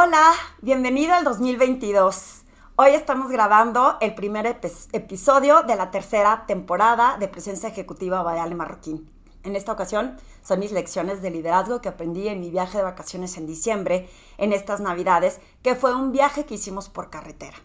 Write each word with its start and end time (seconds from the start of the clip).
Hola, 0.00 0.32
bienvenido 0.62 1.12
al 1.12 1.24
2022. 1.24 2.44
Hoy 2.76 2.90
estamos 2.90 3.32
grabando 3.32 3.96
el 4.00 4.14
primer 4.14 4.46
episodio 4.46 5.62
de 5.64 5.74
la 5.74 5.90
tercera 5.90 6.44
temporada 6.46 7.16
de 7.18 7.26
Presencia 7.26 7.68
Ejecutiva 7.68 8.20
Ale 8.20 8.54
Marroquín. 8.54 9.10
En 9.42 9.56
esta 9.56 9.72
ocasión 9.72 10.16
son 10.44 10.60
mis 10.60 10.70
lecciones 10.70 11.20
de 11.20 11.32
liderazgo 11.32 11.80
que 11.80 11.88
aprendí 11.88 12.28
en 12.28 12.38
mi 12.38 12.48
viaje 12.48 12.78
de 12.78 12.84
vacaciones 12.84 13.36
en 13.38 13.48
diciembre, 13.48 14.08
en 14.36 14.52
estas 14.52 14.78
navidades, 14.78 15.40
que 15.64 15.74
fue 15.74 15.92
un 15.96 16.12
viaje 16.12 16.46
que 16.46 16.54
hicimos 16.54 16.88
por 16.88 17.10
carretera. 17.10 17.56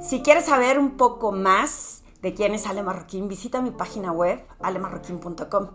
Si 0.00 0.22
quieres 0.22 0.44
saber 0.44 0.78
un 0.78 0.96
poco 0.96 1.32
más 1.32 2.04
de 2.22 2.32
quién 2.32 2.54
es 2.54 2.64
Ale 2.68 2.84
Marroquín, 2.84 3.26
visita 3.26 3.60
mi 3.60 3.72
página 3.72 4.12
web 4.12 4.46
alemarroquín.com. 4.60 5.70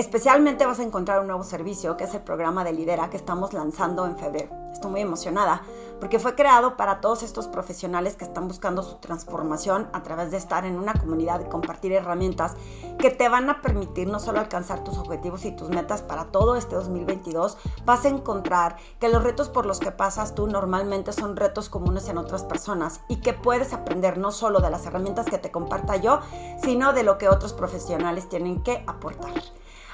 Especialmente 0.00 0.64
vas 0.64 0.78
a 0.80 0.82
encontrar 0.82 1.20
un 1.20 1.26
nuevo 1.26 1.44
servicio 1.44 1.98
que 1.98 2.04
es 2.04 2.14
el 2.14 2.22
programa 2.22 2.64
de 2.64 2.72
Lidera 2.72 3.10
que 3.10 3.18
estamos 3.18 3.52
lanzando 3.52 4.06
en 4.06 4.16
febrero. 4.16 4.48
Estoy 4.72 4.92
muy 4.92 5.02
emocionada 5.02 5.60
porque 6.00 6.18
fue 6.18 6.34
creado 6.34 6.78
para 6.78 7.02
todos 7.02 7.22
estos 7.22 7.48
profesionales 7.48 8.16
que 8.16 8.24
están 8.24 8.48
buscando 8.48 8.82
su 8.82 8.94
transformación 8.96 9.90
a 9.92 10.02
través 10.02 10.30
de 10.30 10.38
estar 10.38 10.64
en 10.64 10.78
una 10.78 10.94
comunidad 10.94 11.42
y 11.42 11.50
compartir 11.50 11.92
herramientas 11.92 12.54
que 12.98 13.10
te 13.10 13.28
van 13.28 13.50
a 13.50 13.60
permitir 13.60 14.08
no 14.08 14.20
solo 14.20 14.40
alcanzar 14.40 14.82
tus 14.82 14.96
objetivos 14.96 15.44
y 15.44 15.52
tus 15.52 15.68
metas 15.68 16.00
para 16.00 16.24
todo 16.32 16.56
este 16.56 16.76
2022, 16.76 17.58
vas 17.84 18.06
a 18.06 18.08
encontrar 18.08 18.76
que 19.00 19.10
los 19.10 19.22
retos 19.22 19.50
por 19.50 19.66
los 19.66 19.80
que 19.80 19.92
pasas 19.92 20.34
tú 20.34 20.46
normalmente 20.46 21.12
son 21.12 21.36
retos 21.36 21.68
comunes 21.68 22.08
en 22.08 22.16
otras 22.16 22.44
personas 22.44 23.02
y 23.06 23.16
que 23.16 23.34
puedes 23.34 23.74
aprender 23.74 24.16
no 24.16 24.32
solo 24.32 24.60
de 24.60 24.70
las 24.70 24.86
herramientas 24.86 25.26
que 25.26 25.36
te 25.36 25.50
comparta 25.50 25.96
yo, 25.96 26.20
sino 26.62 26.94
de 26.94 27.02
lo 27.02 27.18
que 27.18 27.28
otros 27.28 27.52
profesionales 27.52 28.30
tienen 28.30 28.62
que 28.62 28.82
aportar. 28.86 29.34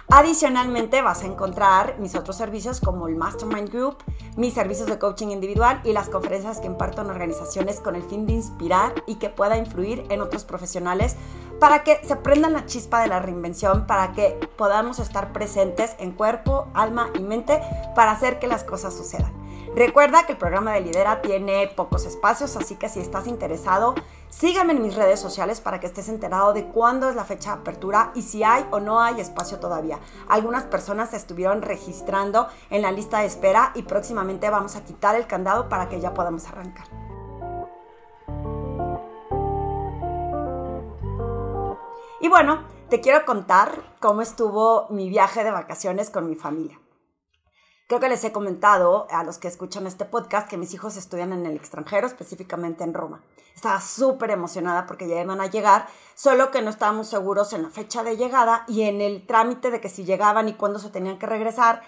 Adicionalmente 0.08 1.02
vas 1.02 1.22
a 1.22 1.26
encontrar 1.26 1.96
mis 1.98 2.14
otros 2.14 2.36
servicios 2.36 2.80
como 2.80 3.08
el 3.08 3.16
Mastermind 3.16 3.70
Group, 3.70 3.96
mis 4.36 4.54
servicios 4.54 4.86
de 4.86 5.00
coaching 5.00 5.28
individual 5.28 5.80
y 5.82 5.92
las 5.92 6.08
conferencias 6.08 6.60
que 6.60 6.68
imparto 6.68 7.02
en 7.02 7.10
organizaciones 7.10 7.80
con 7.80 7.96
el 7.96 8.04
fin 8.04 8.24
de 8.24 8.34
inspirar 8.34 8.94
y 9.08 9.16
que 9.16 9.30
pueda 9.30 9.58
influir 9.58 10.06
en 10.08 10.20
otros 10.20 10.44
profesionales 10.44 11.16
para 11.58 11.82
que 11.82 12.00
se 12.04 12.14
prendan 12.14 12.52
la 12.52 12.66
chispa 12.66 13.00
de 13.00 13.08
la 13.08 13.18
reinvención, 13.18 13.88
para 13.88 14.12
que 14.12 14.38
podamos 14.56 15.00
estar 15.00 15.32
presentes 15.32 15.96
en 15.98 16.12
cuerpo, 16.12 16.68
alma 16.72 17.10
y 17.18 17.20
mente 17.20 17.60
para 17.96 18.12
hacer 18.12 18.38
que 18.38 18.46
las 18.46 18.62
cosas 18.62 18.94
sucedan. 18.94 19.45
Recuerda 19.76 20.24
que 20.24 20.32
el 20.32 20.38
programa 20.38 20.72
de 20.72 20.80
Lidera 20.80 21.20
tiene 21.20 21.68
pocos 21.68 22.06
espacios, 22.06 22.56
así 22.56 22.76
que 22.76 22.88
si 22.88 22.98
estás 22.98 23.26
interesado, 23.26 23.94
sígueme 24.30 24.72
en 24.72 24.80
mis 24.80 24.94
redes 24.94 25.20
sociales 25.20 25.60
para 25.60 25.80
que 25.80 25.86
estés 25.86 26.08
enterado 26.08 26.54
de 26.54 26.64
cuándo 26.64 27.10
es 27.10 27.14
la 27.14 27.26
fecha 27.26 27.54
de 27.54 27.60
apertura 27.60 28.10
y 28.14 28.22
si 28.22 28.42
hay 28.42 28.66
o 28.70 28.80
no 28.80 29.02
hay 29.02 29.20
espacio 29.20 29.60
todavía. 29.60 29.98
Algunas 30.28 30.64
personas 30.64 31.10
se 31.10 31.18
estuvieron 31.18 31.60
registrando 31.60 32.48
en 32.70 32.80
la 32.80 32.90
lista 32.90 33.18
de 33.18 33.26
espera 33.26 33.72
y 33.74 33.82
próximamente 33.82 34.48
vamos 34.48 34.76
a 34.76 34.82
quitar 34.82 35.14
el 35.14 35.26
candado 35.26 35.68
para 35.68 35.90
que 35.90 36.00
ya 36.00 36.14
podamos 36.14 36.48
arrancar. 36.48 36.86
Y 42.22 42.28
bueno, 42.30 42.64
te 42.88 43.02
quiero 43.02 43.26
contar 43.26 43.94
cómo 44.00 44.22
estuvo 44.22 44.86
mi 44.88 45.10
viaje 45.10 45.44
de 45.44 45.50
vacaciones 45.50 46.08
con 46.08 46.30
mi 46.30 46.34
familia. 46.34 46.80
Creo 47.88 48.00
que 48.00 48.08
les 48.08 48.24
he 48.24 48.32
comentado 48.32 49.06
a 49.10 49.22
los 49.22 49.38
que 49.38 49.46
escuchan 49.46 49.86
este 49.86 50.04
podcast 50.04 50.48
que 50.48 50.56
mis 50.56 50.74
hijos 50.74 50.96
estudian 50.96 51.32
en 51.32 51.46
el 51.46 51.54
extranjero, 51.54 52.08
específicamente 52.08 52.82
en 52.82 52.92
Roma. 52.92 53.22
Estaba 53.54 53.80
súper 53.80 54.32
emocionada 54.32 54.86
porque 54.86 55.06
ya 55.06 55.22
iban 55.22 55.40
a 55.40 55.46
llegar, 55.46 55.86
solo 56.16 56.50
que 56.50 56.62
no 56.62 56.70
estábamos 56.70 57.06
seguros 57.06 57.52
en 57.52 57.62
la 57.62 57.70
fecha 57.70 58.02
de 58.02 58.16
llegada 58.16 58.64
y 58.66 58.82
en 58.82 59.00
el 59.00 59.24
trámite 59.24 59.70
de 59.70 59.80
que 59.80 59.88
si 59.88 60.04
llegaban 60.04 60.48
y 60.48 60.54
cuándo 60.54 60.80
se 60.80 60.90
tenían 60.90 61.20
que 61.20 61.26
regresar. 61.26 61.82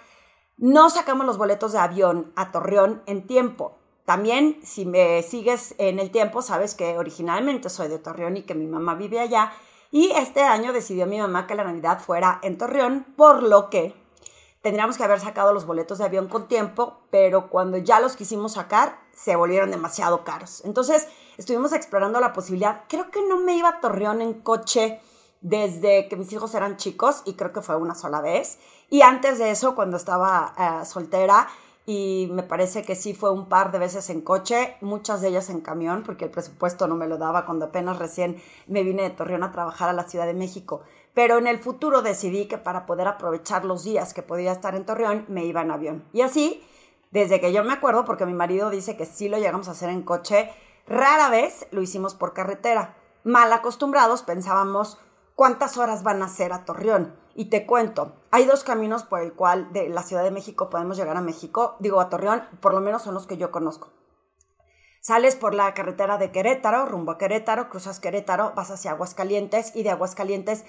No 0.56 0.88
sacamos 0.88 1.26
los 1.26 1.36
boletos 1.36 1.72
de 1.72 1.80
avión 1.80 2.32
a 2.36 2.52
Torreón 2.52 3.02
en 3.06 3.26
tiempo. 3.26 3.76
También, 4.04 4.60
si 4.62 4.86
me 4.86 5.20
sigues 5.24 5.74
en 5.78 5.98
el 5.98 6.12
tiempo, 6.12 6.42
sabes 6.42 6.76
que 6.76 6.96
originalmente 6.96 7.70
soy 7.70 7.88
de 7.88 7.98
Torreón 7.98 8.36
y 8.36 8.42
que 8.42 8.54
mi 8.54 8.68
mamá 8.68 8.94
vive 8.94 9.18
allá. 9.18 9.52
Y 9.90 10.12
este 10.12 10.42
año 10.42 10.72
decidió 10.72 11.06
mi 11.06 11.18
mamá 11.18 11.48
que 11.48 11.56
la 11.56 11.64
Navidad 11.64 11.98
fuera 11.98 12.38
en 12.42 12.56
Torreón, 12.56 13.04
por 13.16 13.42
lo 13.42 13.68
que 13.68 13.96
tendríamos 14.68 14.98
que 14.98 15.04
haber 15.04 15.18
sacado 15.18 15.54
los 15.54 15.64
boletos 15.64 15.96
de 15.96 16.04
avión 16.04 16.28
con 16.28 16.46
tiempo, 16.46 16.98
pero 17.10 17.48
cuando 17.48 17.78
ya 17.78 18.00
los 18.00 18.16
quisimos 18.16 18.52
sacar, 18.52 19.00
se 19.14 19.34
volvieron 19.34 19.70
demasiado 19.70 20.24
caros. 20.24 20.62
Entonces, 20.62 21.08
estuvimos 21.38 21.72
explorando 21.72 22.20
la 22.20 22.34
posibilidad. 22.34 22.82
Creo 22.86 23.10
que 23.10 23.26
no 23.26 23.40
me 23.40 23.56
iba 23.56 23.70
a 23.70 23.80
Torreón 23.80 24.20
en 24.20 24.34
coche 24.34 25.00
desde 25.40 26.06
que 26.08 26.16
mis 26.16 26.30
hijos 26.34 26.54
eran 26.54 26.76
chicos 26.76 27.22
y 27.24 27.32
creo 27.32 27.50
que 27.54 27.62
fue 27.62 27.76
una 27.76 27.94
sola 27.94 28.20
vez. 28.20 28.58
Y 28.90 29.00
antes 29.00 29.38
de 29.38 29.50
eso, 29.50 29.74
cuando 29.74 29.96
estaba 29.96 30.52
eh, 30.58 30.84
soltera, 30.84 31.48
y 31.86 32.28
me 32.30 32.42
parece 32.42 32.82
que 32.82 32.94
sí 32.94 33.14
fue 33.14 33.30
un 33.30 33.46
par 33.46 33.72
de 33.72 33.78
veces 33.78 34.10
en 34.10 34.20
coche, 34.20 34.76
muchas 34.82 35.22
de 35.22 35.28
ellas 35.28 35.48
en 35.48 35.62
camión, 35.62 36.02
porque 36.02 36.26
el 36.26 36.30
presupuesto 36.30 36.86
no 36.86 36.96
me 36.96 37.08
lo 37.08 37.16
daba 37.16 37.46
cuando 37.46 37.64
apenas 37.64 37.98
recién 37.98 38.36
me 38.66 38.82
vine 38.82 39.04
de 39.04 39.08
Torreón 39.08 39.44
a 39.44 39.52
trabajar 39.52 39.88
a 39.88 39.94
la 39.94 40.04
Ciudad 40.04 40.26
de 40.26 40.34
México. 40.34 40.82
Pero 41.18 41.38
en 41.38 41.48
el 41.48 41.58
futuro 41.58 42.00
decidí 42.00 42.46
que 42.46 42.58
para 42.58 42.86
poder 42.86 43.08
aprovechar 43.08 43.64
los 43.64 43.82
días 43.82 44.14
que 44.14 44.22
podía 44.22 44.52
estar 44.52 44.76
en 44.76 44.86
Torreón, 44.86 45.24
me 45.26 45.44
iba 45.44 45.62
en 45.62 45.72
avión. 45.72 46.08
Y 46.12 46.20
así, 46.20 46.64
desde 47.10 47.40
que 47.40 47.52
yo 47.52 47.64
me 47.64 47.72
acuerdo, 47.72 48.04
porque 48.04 48.24
mi 48.24 48.34
marido 48.34 48.70
dice 48.70 48.96
que 48.96 49.04
sí 49.04 49.28
lo 49.28 49.36
llegamos 49.36 49.66
a 49.66 49.72
hacer 49.72 49.88
en 49.88 50.02
coche, 50.02 50.48
rara 50.86 51.28
vez 51.28 51.66
lo 51.72 51.82
hicimos 51.82 52.14
por 52.14 52.34
carretera. 52.34 52.94
Mal 53.24 53.52
acostumbrados 53.52 54.22
pensábamos, 54.22 54.98
¿cuántas 55.34 55.76
horas 55.76 56.04
van 56.04 56.22
a 56.22 56.28
ser 56.28 56.52
a 56.52 56.64
Torreón? 56.64 57.18
Y 57.34 57.46
te 57.46 57.66
cuento, 57.66 58.12
hay 58.30 58.44
dos 58.44 58.62
caminos 58.62 59.02
por 59.02 59.20
el 59.20 59.32
cual 59.32 59.72
de 59.72 59.88
la 59.88 60.04
Ciudad 60.04 60.22
de 60.22 60.30
México 60.30 60.70
podemos 60.70 60.96
llegar 60.96 61.16
a 61.16 61.20
México, 61.20 61.74
digo 61.80 62.00
a 62.00 62.10
Torreón, 62.10 62.44
por 62.60 62.74
lo 62.74 62.80
menos 62.80 63.02
son 63.02 63.14
los 63.14 63.26
que 63.26 63.36
yo 63.36 63.50
conozco. 63.50 63.90
Sales 65.00 65.36
por 65.36 65.54
la 65.54 65.72
carretera 65.74 66.18
de 66.18 66.30
Querétaro, 66.32 66.86
rumbo 66.86 67.12
a 67.12 67.18
Querétaro, 67.18 67.70
cruzas 67.70 67.98
Querétaro, 67.98 68.52
vas 68.54 68.70
hacia 68.70 68.90
Aguascalientes 68.90 69.74
y 69.74 69.82
de 69.82 69.90
Aguascalientes 69.90 70.64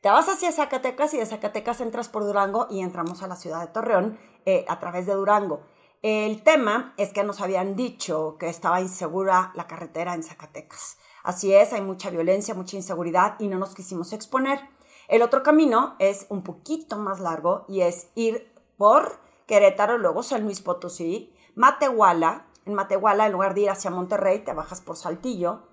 te 0.00 0.10
vas 0.10 0.28
hacia 0.28 0.52
Zacatecas 0.52 1.12
y 1.14 1.18
de 1.18 1.26
Zacatecas 1.26 1.80
entras 1.80 2.08
por 2.08 2.24
Durango 2.24 2.68
y 2.70 2.80
entramos 2.80 3.22
a 3.22 3.26
la 3.26 3.34
ciudad 3.34 3.60
de 3.60 3.72
Torreón 3.72 4.18
eh, 4.44 4.64
a 4.68 4.78
través 4.78 5.06
de 5.06 5.14
Durango. 5.14 5.62
El 6.02 6.44
tema 6.44 6.94
es 6.96 7.12
que 7.12 7.24
nos 7.24 7.40
habían 7.40 7.74
dicho 7.74 8.36
que 8.38 8.48
estaba 8.48 8.80
insegura 8.80 9.50
la 9.56 9.66
carretera 9.66 10.14
en 10.14 10.22
Zacatecas. 10.22 10.98
Así 11.24 11.52
es, 11.52 11.72
hay 11.72 11.80
mucha 11.80 12.10
violencia, 12.10 12.54
mucha 12.54 12.76
inseguridad 12.76 13.34
y 13.40 13.48
no 13.48 13.58
nos 13.58 13.74
quisimos 13.74 14.12
exponer. 14.12 14.60
El 15.08 15.22
otro 15.22 15.42
camino 15.42 15.96
es 15.98 16.26
un 16.28 16.44
poquito 16.44 16.96
más 16.96 17.18
largo 17.18 17.64
y 17.66 17.80
es 17.80 18.10
ir 18.14 18.52
por 18.76 19.18
Querétaro, 19.46 19.98
luego 19.98 20.22
San 20.22 20.44
Luis 20.44 20.60
Potosí, 20.60 21.34
Matehuala. 21.56 22.46
En 22.66 22.74
Matehuala, 22.74 23.26
en 23.26 23.32
lugar 23.32 23.54
de 23.54 23.62
ir 23.62 23.70
hacia 23.70 23.90
Monterrey, 23.90 24.44
te 24.44 24.52
bajas 24.52 24.80
por 24.80 24.96
Saltillo, 24.96 25.66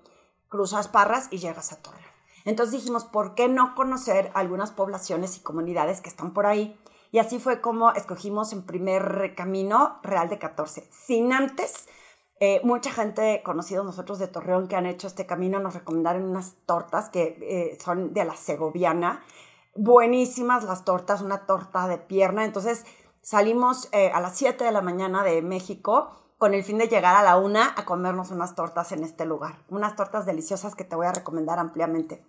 cruzas 0.48 0.88
Parras 0.88 1.28
y 1.30 1.38
llegas 1.38 1.72
a 1.72 1.80
Torreón. 1.80 2.15
Entonces 2.46 2.80
dijimos, 2.80 3.04
¿por 3.04 3.34
qué 3.34 3.48
no 3.48 3.74
conocer 3.74 4.30
algunas 4.32 4.70
poblaciones 4.70 5.36
y 5.36 5.40
comunidades 5.40 6.00
que 6.00 6.08
están 6.08 6.32
por 6.32 6.46
ahí? 6.46 6.80
Y 7.12 7.18
así 7.18 7.38
fue 7.38 7.60
como 7.60 7.92
escogimos 7.92 8.54
en 8.54 8.62
primer 8.62 9.34
camino 9.36 10.00
Real 10.02 10.30
de 10.30 10.38
14, 10.38 10.88
sin 10.90 11.34
antes 11.34 11.86
eh, 12.38 12.60
mucha 12.64 12.90
gente, 12.90 13.42
conocidos 13.42 13.86
nosotros 13.86 14.18
de 14.18 14.28
Torreón, 14.28 14.68
que 14.68 14.76
han 14.76 14.86
hecho 14.86 15.06
este 15.06 15.24
camino, 15.24 15.58
nos 15.58 15.74
recomendaron 15.74 16.24
unas 16.24 16.54
tortas 16.66 17.08
que 17.08 17.38
eh, 17.40 17.78
son 17.80 18.12
de 18.12 18.24
la 18.24 18.36
segoviana. 18.36 19.24
Buenísimas 19.74 20.64
las 20.64 20.84
tortas, 20.84 21.22
una 21.22 21.46
torta 21.46 21.88
de 21.88 21.98
pierna. 21.98 22.44
Entonces 22.44 22.84
salimos 23.22 23.88
eh, 23.92 24.10
a 24.12 24.20
las 24.20 24.36
7 24.36 24.64
de 24.64 24.72
la 24.72 24.82
mañana 24.82 25.22
de 25.22 25.40
México 25.40 26.10
con 26.36 26.52
el 26.52 26.62
fin 26.62 26.76
de 26.76 26.88
llegar 26.88 27.16
a 27.16 27.22
la 27.22 27.38
una 27.38 27.72
a 27.74 27.86
comernos 27.86 28.30
unas 28.30 28.54
tortas 28.54 28.92
en 28.92 29.02
este 29.02 29.24
lugar. 29.24 29.64
Unas 29.70 29.96
tortas 29.96 30.26
deliciosas 30.26 30.74
que 30.74 30.84
te 30.84 30.94
voy 30.94 31.06
a 31.06 31.12
recomendar 31.12 31.58
ampliamente. 31.58 32.22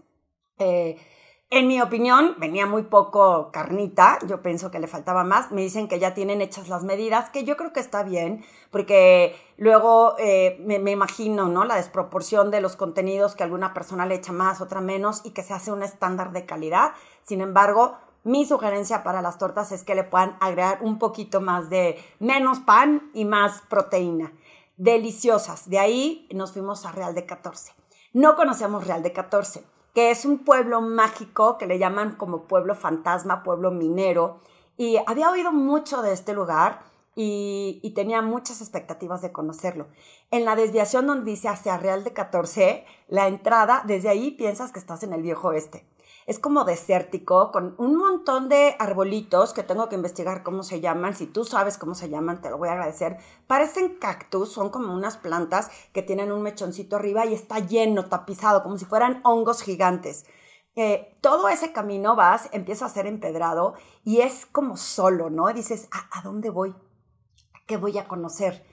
En 1.50 1.70
mi 1.70 1.80
opinión, 1.80 2.36
venía 2.40 2.66
muy 2.66 2.84
poco 2.84 3.52
carnita, 3.54 4.20
yo 4.28 4.42
pienso 4.42 4.70
que 4.70 4.80
le 4.80 4.88
faltaba 4.88 5.24
más. 5.24 5.50
Me 5.50 5.62
dicen 5.62 5.88
que 5.88 5.98
ya 5.98 6.14
tienen 6.14 6.42
hechas 6.42 6.68
las 6.68 6.84
medidas, 6.84 7.30
que 7.30 7.46
yo 7.46 7.56
creo 7.56 7.72
que 7.72 7.80
está 7.80 8.04
bien, 8.04 8.44
porque 8.70 9.34
luego 9.56 10.16
eh, 10.20 10.58
me, 10.60 10.78
me, 10.80 10.92
imagino, 10.92 11.48
¿no? 11.48 11.64
La 11.64 11.78
desproporción 11.78 12.52
de 12.52 12.60
los 12.60 12.76
contenidos 12.76 13.34
que 13.34 13.44
alguna 13.44 13.74
persona 13.74 14.06
le 14.06 14.16
echa 14.16 14.34
más, 14.34 14.60
otra 14.60 14.82
menos, 14.82 15.22
y 15.24 15.30
que 15.30 15.42
se 15.42 15.54
hace 15.54 15.72
un 15.72 15.84
estándar 15.84 16.34
de 16.34 16.46
calidad. 16.46 16.92
Sin 17.24 17.40
embargo, 17.40 17.98
mi 18.26 18.46
sugerencia 18.46 19.04
para 19.04 19.22
las 19.22 19.38
tortas 19.38 19.72
es 19.72 19.84
que 19.84 19.96
le 19.96 20.04
puedan 20.04 20.36
agregar 20.42 20.80
un 20.82 21.00
poquito 21.00 21.40
más 21.40 21.70
de 21.70 21.98
menos 22.20 22.60
pan 22.60 23.10
y 23.14 23.24
más 23.24 23.62
proteína. 23.70 24.34
Deliciosas. 24.76 25.70
De 25.70 25.80
ahí 25.80 26.28
nos 26.34 26.52
fuimos 26.52 26.86
a 26.86 26.92
Real 26.92 27.16
de 27.16 27.26
14. 27.26 27.72
No 28.12 28.36
conocemos 28.36 28.86
Real 28.86 29.02
de 29.02 29.14
14 29.14 29.77
que 29.98 30.12
es 30.12 30.26
un 30.26 30.38
pueblo 30.38 30.80
mágico 30.80 31.58
que 31.58 31.66
le 31.66 31.80
llaman 31.80 32.18
como 32.18 32.44
pueblo 32.44 32.76
fantasma, 32.76 33.42
pueblo 33.42 33.72
minero. 33.72 34.42
Y 34.78 34.98
había 35.08 35.32
oído 35.32 35.52
mucho 35.52 36.04
de 36.04 36.14
este 36.14 36.36
lugar 36.36 36.84
y, 37.16 37.92
tenía 37.96 38.22
muchas 38.22 38.62
expectativas 38.62 39.24
de 39.24 39.32
conocerlo. 39.32 39.88
En 40.30 40.46
la 40.46 40.56
desviación 40.56 41.08
donde 41.08 41.32
dice 41.32 41.48
hacia 41.48 41.80
Real 41.80 42.04
de 42.04 42.14
14, 42.14 42.86
la 43.08 43.28
entrada, 43.28 43.82
desde 43.88 44.10
ahí 44.10 44.30
piensas 44.30 44.72
que 44.72 44.78
estás 44.78 45.02
en 45.02 45.14
el 45.14 45.24
viejo 45.24 45.48
oeste. 45.48 45.84
Es 46.28 46.40
como 46.40 46.66
desértico, 46.66 47.54
con 47.54 47.74
un 47.78 47.96
montón 47.96 48.50
de 48.50 48.76
arbolitos 48.80 49.54
que 49.54 49.64
tengo 49.64 49.88
que 49.88 49.96
investigar 49.96 50.44
cómo 50.44 50.62
se 50.62 50.82
llaman. 50.82 51.16
Si 51.16 51.26
tú 51.26 51.46
sabes 51.46 51.78
cómo 51.78 51.96
se 51.96 52.10
llaman, 52.10 52.42
te 52.42 52.50
lo 52.50 52.58
voy 52.58 52.68
a 52.68 52.74
agradecer. 52.74 53.18
Parecen 53.48 53.96
cactus, 53.96 54.52
son 54.52 54.70
como 54.70 54.94
unas 54.94 55.16
plantas 55.16 55.72
que 55.94 56.04
tienen 56.04 56.34
un 56.34 56.42
mechoncito 56.42 56.98
arriba 56.98 57.26
y 57.26 57.34
está 57.34 57.60
lleno, 57.60 58.10
tapizado, 58.10 58.62
como 58.62 58.78
si 58.78 58.84
fueran 58.84 59.22
hongos 59.24 59.62
gigantes. 59.62 60.26
Eh, 60.76 61.18
todo 61.22 61.48
ese 61.48 61.72
camino 61.72 62.18
vas, 62.18 62.50
empieza 62.52 62.86
a 62.86 62.90
ser 62.90 63.08
empedrado 63.08 63.76
y 64.04 64.20
es 64.20 64.46
como 64.46 64.76
solo, 64.76 65.30
¿no? 65.30 65.52
dices, 65.54 65.88
¿a, 65.92 66.20
¿a 66.20 66.22
dónde 66.24 66.50
voy? 66.50 66.76
¿Qué 67.66 67.78
voy 67.78 67.98
a 67.98 68.08
conocer? 68.08 68.66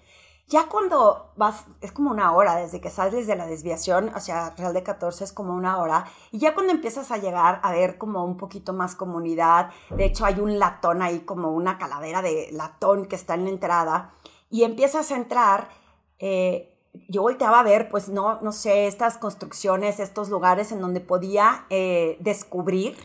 Ya 0.47 0.69
cuando 0.69 1.33
vas, 1.37 1.65
es 1.81 1.91
como 1.91 2.11
una 2.11 2.35
hora, 2.35 2.57
desde 2.57 2.81
que 2.81 2.91
sales 2.91 3.27
de 3.27 3.35
la 3.35 3.47
desviación 3.47 4.11
hacia 4.15 4.51
Real 4.51 4.75
de 4.75 4.83
14 4.83 5.25
es 5.25 5.33
como 5.33 5.55
una 5.55 5.79
hora, 5.79 6.05
y 6.33 6.39
ya 6.39 6.53
cuando 6.53 6.73
empiezas 6.73 7.11
a 7.11 7.17
llegar 7.17 7.61
a 7.63 7.73
ver 7.73 7.97
como 7.97 8.25
un 8.25 8.37
poquito 8.37 8.75
más 8.75 8.95
comunidad, 8.95 9.71
de 9.89 10.05
hecho 10.05 10.27
hay 10.27 10.41
un 10.41 10.59
latón 10.59 11.01
ahí, 11.01 11.21
como 11.21 11.51
una 11.51 11.79
calavera 11.79 12.21
de 12.21 12.51
latón 12.53 13.07
que 13.07 13.17
está 13.17 13.35
en 13.35 13.45
la 13.45 13.51
entrada, 13.51 14.13
y 14.51 14.65
empiezas 14.65 15.11
a 15.11 15.17
entrar, 15.17 15.71
eh, 16.19 16.79
yo 17.09 17.23
volteaba 17.23 17.61
a 17.61 17.63
ver, 17.63 17.89
pues 17.89 18.11
no, 18.11 18.39
no 18.43 18.53
sé, 18.53 18.87
estas 18.87 19.17
construcciones, 19.17 19.99
estos 19.99 20.29
lugares 20.29 20.73
en 20.73 20.81
donde 20.81 21.01
podía 21.01 21.65
eh, 21.71 22.19
descubrir 22.21 22.97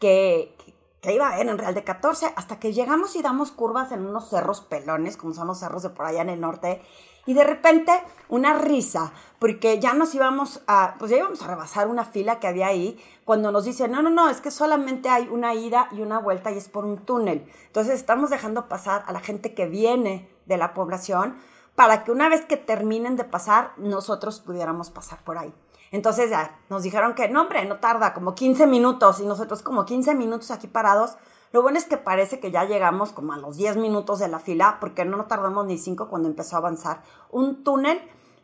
que, 0.00 0.54
que 1.00 1.14
iba 1.14 1.28
a 1.28 1.36
ver 1.36 1.48
en 1.48 1.58
Real 1.58 1.74
de 1.74 1.84
14, 1.84 2.32
hasta 2.36 2.58
que 2.58 2.72
llegamos 2.72 3.14
y 3.16 3.22
damos 3.22 3.52
curvas 3.52 3.92
en 3.92 4.06
unos 4.06 4.28
cerros 4.28 4.60
pelones, 4.60 5.16
como 5.16 5.34
son 5.34 5.46
los 5.46 5.58
cerros 5.58 5.82
de 5.82 5.90
por 5.90 6.06
allá 6.06 6.22
en 6.22 6.30
el 6.30 6.40
norte, 6.40 6.82
y 7.26 7.34
de 7.34 7.44
repente 7.44 7.92
una 8.28 8.54
risa, 8.54 9.12
porque 9.38 9.78
ya 9.78 9.92
nos 9.92 10.14
íbamos 10.14 10.62
a, 10.66 10.94
pues 10.98 11.10
ya 11.10 11.18
íbamos 11.18 11.42
a 11.42 11.46
rebasar 11.46 11.86
una 11.86 12.04
fila 12.04 12.40
que 12.40 12.46
había 12.46 12.68
ahí, 12.68 12.98
cuando 13.24 13.52
nos 13.52 13.64
dicen, 13.64 13.92
no, 13.92 14.02
no, 14.02 14.10
no, 14.10 14.30
es 14.30 14.40
que 14.40 14.50
solamente 14.50 15.08
hay 15.08 15.28
una 15.30 15.54
ida 15.54 15.88
y 15.92 16.00
una 16.00 16.18
vuelta 16.18 16.50
y 16.50 16.56
es 16.56 16.68
por 16.68 16.84
un 16.84 16.98
túnel. 16.98 17.46
Entonces 17.66 17.94
estamos 17.94 18.30
dejando 18.30 18.66
pasar 18.66 19.04
a 19.06 19.12
la 19.12 19.20
gente 19.20 19.54
que 19.54 19.66
viene 19.66 20.28
de 20.46 20.56
la 20.56 20.72
población 20.72 21.36
para 21.74 22.02
que 22.02 22.10
una 22.10 22.28
vez 22.28 22.44
que 22.44 22.56
terminen 22.56 23.16
de 23.16 23.24
pasar, 23.24 23.72
nosotros 23.76 24.40
pudiéramos 24.40 24.90
pasar 24.90 25.22
por 25.22 25.38
ahí. 25.38 25.52
Entonces 25.90 26.30
ya 26.30 26.58
nos 26.68 26.82
dijeron 26.82 27.14
que, 27.14 27.28
no, 27.28 27.42
hombre, 27.42 27.64
no 27.64 27.78
tarda, 27.78 28.14
como 28.14 28.34
15 28.34 28.66
minutos, 28.66 29.20
y 29.20 29.26
nosotros 29.26 29.62
como 29.62 29.84
15 29.84 30.14
minutos 30.14 30.50
aquí 30.50 30.66
parados. 30.66 31.16
Lo 31.52 31.62
bueno 31.62 31.78
es 31.78 31.86
que 31.86 31.96
parece 31.96 32.40
que 32.40 32.50
ya 32.50 32.64
llegamos 32.64 33.12
como 33.12 33.32
a 33.32 33.38
los 33.38 33.56
10 33.56 33.76
minutos 33.78 34.18
de 34.18 34.28
la 34.28 34.38
fila, 34.38 34.78
porque 34.80 35.04
no 35.04 35.24
tardamos 35.24 35.66
ni 35.66 35.78
5 35.78 36.08
cuando 36.08 36.28
empezó 36.28 36.56
a 36.56 36.58
avanzar. 36.58 37.02
Un 37.30 37.64
túnel 37.64 38.00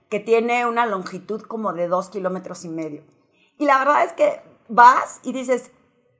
que 0.08 0.20
tiene 0.20 0.64
una 0.66 0.86
longitud 0.86 1.42
como 1.42 1.72
de 1.72 1.88
2 1.88 2.08
kilómetros 2.08 2.64
y 2.64 2.68
medio. 2.68 3.02
Y 3.58 3.66
la 3.66 3.78
verdad 3.78 4.04
es 4.04 4.12
que 4.12 4.42
vas 4.68 5.20
y 5.22 5.32
dices, 5.32 5.70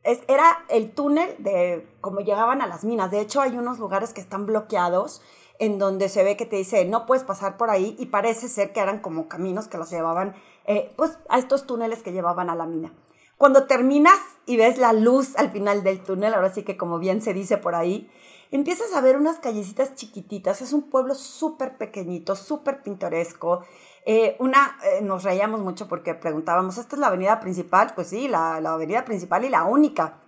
es, 0.02 0.20
era 0.28 0.64
el 0.68 0.92
túnel 0.92 1.34
de 1.38 1.88
cómo 2.00 2.20
llegaban 2.20 2.60
a 2.60 2.66
las 2.66 2.84
minas. 2.84 3.10
De 3.10 3.20
hecho, 3.20 3.40
hay 3.40 3.56
unos 3.56 3.78
lugares 3.78 4.12
que 4.12 4.20
están 4.20 4.46
bloqueados 4.46 5.22
en 5.58 5.78
donde 5.78 6.08
se 6.08 6.24
ve 6.24 6.36
que 6.36 6.46
te 6.46 6.56
dice, 6.56 6.84
no 6.84 7.06
puedes 7.06 7.24
pasar 7.24 7.56
por 7.56 7.70
ahí, 7.70 7.96
y 7.98 8.06
parece 8.06 8.48
ser 8.48 8.72
que 8.72 8.80
eran 8.80 9.00
como 9.00 9.28
caminos 9.28 9.68
que 9.68 9.78
los 9.78 9.90
llevaban 9.90 10.34
eh, 10.66 10.92
pues 10.96 11.18
a 11.28 11.38
estos 11.38 11.66
túneles 11.66 12.02
que 12.02 12.12
llevaban 12.12 12.50
a 12.50 12.54
la 12.54 12.66
mina. 12.66 12.92
Cuando 13.36 13.66
terminas 13.66 14.18
y 14.46 14.56
ves 14.56 14.78
la 14.78 14.92
luz 14.92 15.36
al 15.36 15.50
final 15.50 15.82
del 15.82 16.00
túnel, 16.02 16.34
ahora 16.34 16.52
sí 16.52 16.62
que 16.62 16.76
como 16.76 16.98
bien 16.98 17.20
se 17.20 17.34
dice 17.34 17.58
por 17.58 17.74
ahí, 17.74 18.10
empiezas 18.50 18.94
a 18.94 19.00
ver 19.00 19.16
unas 19.16 19.38
callecitas 19.38 19.94
chiquititas. 19.96 20.62
Es 20.62 20.72
un 20.72 20.82
pueblo 20.82 21.14
súper 21.14 21.76
pequeñito, 21.76 22.36
súper 22.36 22.82
pintoresco. 22.82 23.64
Eh, 24.06 24.36
una, 24.38 24.78
eh, 24.84 25.02
nos 25.02 25.24
reíamos 25.24 25.60
mucho 25.60 25.88
porque 25.88 26.14
preguntábamos, 26.14 26.78
¿esta 26.78 26.94
es 26.94 27.00
la 27.00 27.08
avenida 27.08 27.40
principal? 27.40 27.92
Pues 27.94 28.08
sí, 28.08 28.28
la, 28.28 28.60
la 28.60 28.74
avenida 28.74 29.04
principal 29.04 29.44
y 29.44 29.48
la 29.48 29.64
única. 29.64 30.20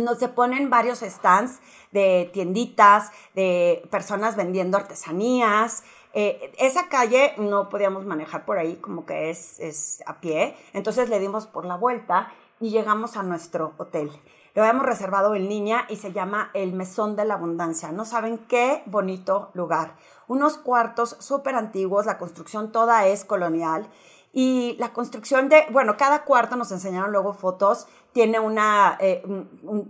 Nos 0.00 0.18
se 0.18 0.28
ponen 0.28 0.70
varios 0.70 1.00
stands 1.00 1.60
de 1.92 2.28
tienditas, 2.32 3.12
de 3.34 3.86
personas 3.90 4.34
vendiendo 4.34 4.76
artesanías, 4.76 5.84
eh, 6.16 6.52
esa 6.58 6.88
calle 6.88 7.34
no 7.38 7.68
podíamos 7.68 8.06
manejar 8.06 8.44
por 8.44 8.56
ahí, 8.56 8.76
como 8.76 9.04
que 9.04 9.30
es, 9.30 9.58
es 9.58 10.02
a 10.06 10.20
pie. 10.20 10.56
Entonces 10.72 11.08
le 11.08 11.18
dimos 11.18 11.46
por 11.46 11.64
la 11.64 11.76
vuelta 11.76 12.32
y 12.60 12.70
llegamos 12.70 13.16
a 13.16 13.24
nuestro 13.24 13.74
hotel. 13.78 14.10
Lo 14.54 14.62
habíamos 14.62 14.86
reservado 14.86 15.34
en 15.34 15.48
línea 15.48 15.86
y 15.88 15.96
se 15.96 16.12
llama 16.12 16.50
el 16.54 16.72
Mesón 16.72 17.16
de 17.16 17.24
la 17.24 17.34
Abundancia. 17.34 17.90
No 17.90 18.04
saben 18.04 18.38
qué 18.38 18.84
bonito 18.86 19.50
lugar. 19.54 19.96
Unos 20.28 20.56
cuartos 20.56 21.16
súper 21.18 21.56
antiguos, 21.56 22.06
la 22.06 22.18
construcción 22.18 22.70
toda 22.70 23.08
es 23.08 23.24
colonial 23.24 23.88
y 24.36 24.74
la 24.80 24.92
construcción 24.92 25.48
de, 25.48 25.64
bueno, 25.70 25.96
cada 25.96 26.24
cuarto 26.24 26.56
nos 26.56 26.72
enseñaron 26.72 27.12
luego 27.12 27.34
fotos, 27.34 27.86
tiene 28.12 28.40
una, 28.40 28.98
eh, 29.00 29.22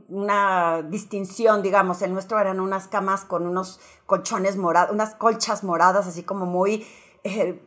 una 0.09 0.83
distinción, 0.83 1.63
digamos. 1.63 2.03
El 2.03 2.13
nuestro 2.13 2.39
eran 2.39 2.61
unas 2.61 2.87
camas 2.87 3.25
con 3.25 3.47
unos 3.47 3.81
colchones 4.05 4.59
morados, 4.59 4.93
unas 4.93 5.15
colchas 5.15 5.65
moradas, 5.65 6.07
así 6.07 6.25
como 6.25 6.45
muy 6.45 6.87
eh, 7.25 7.65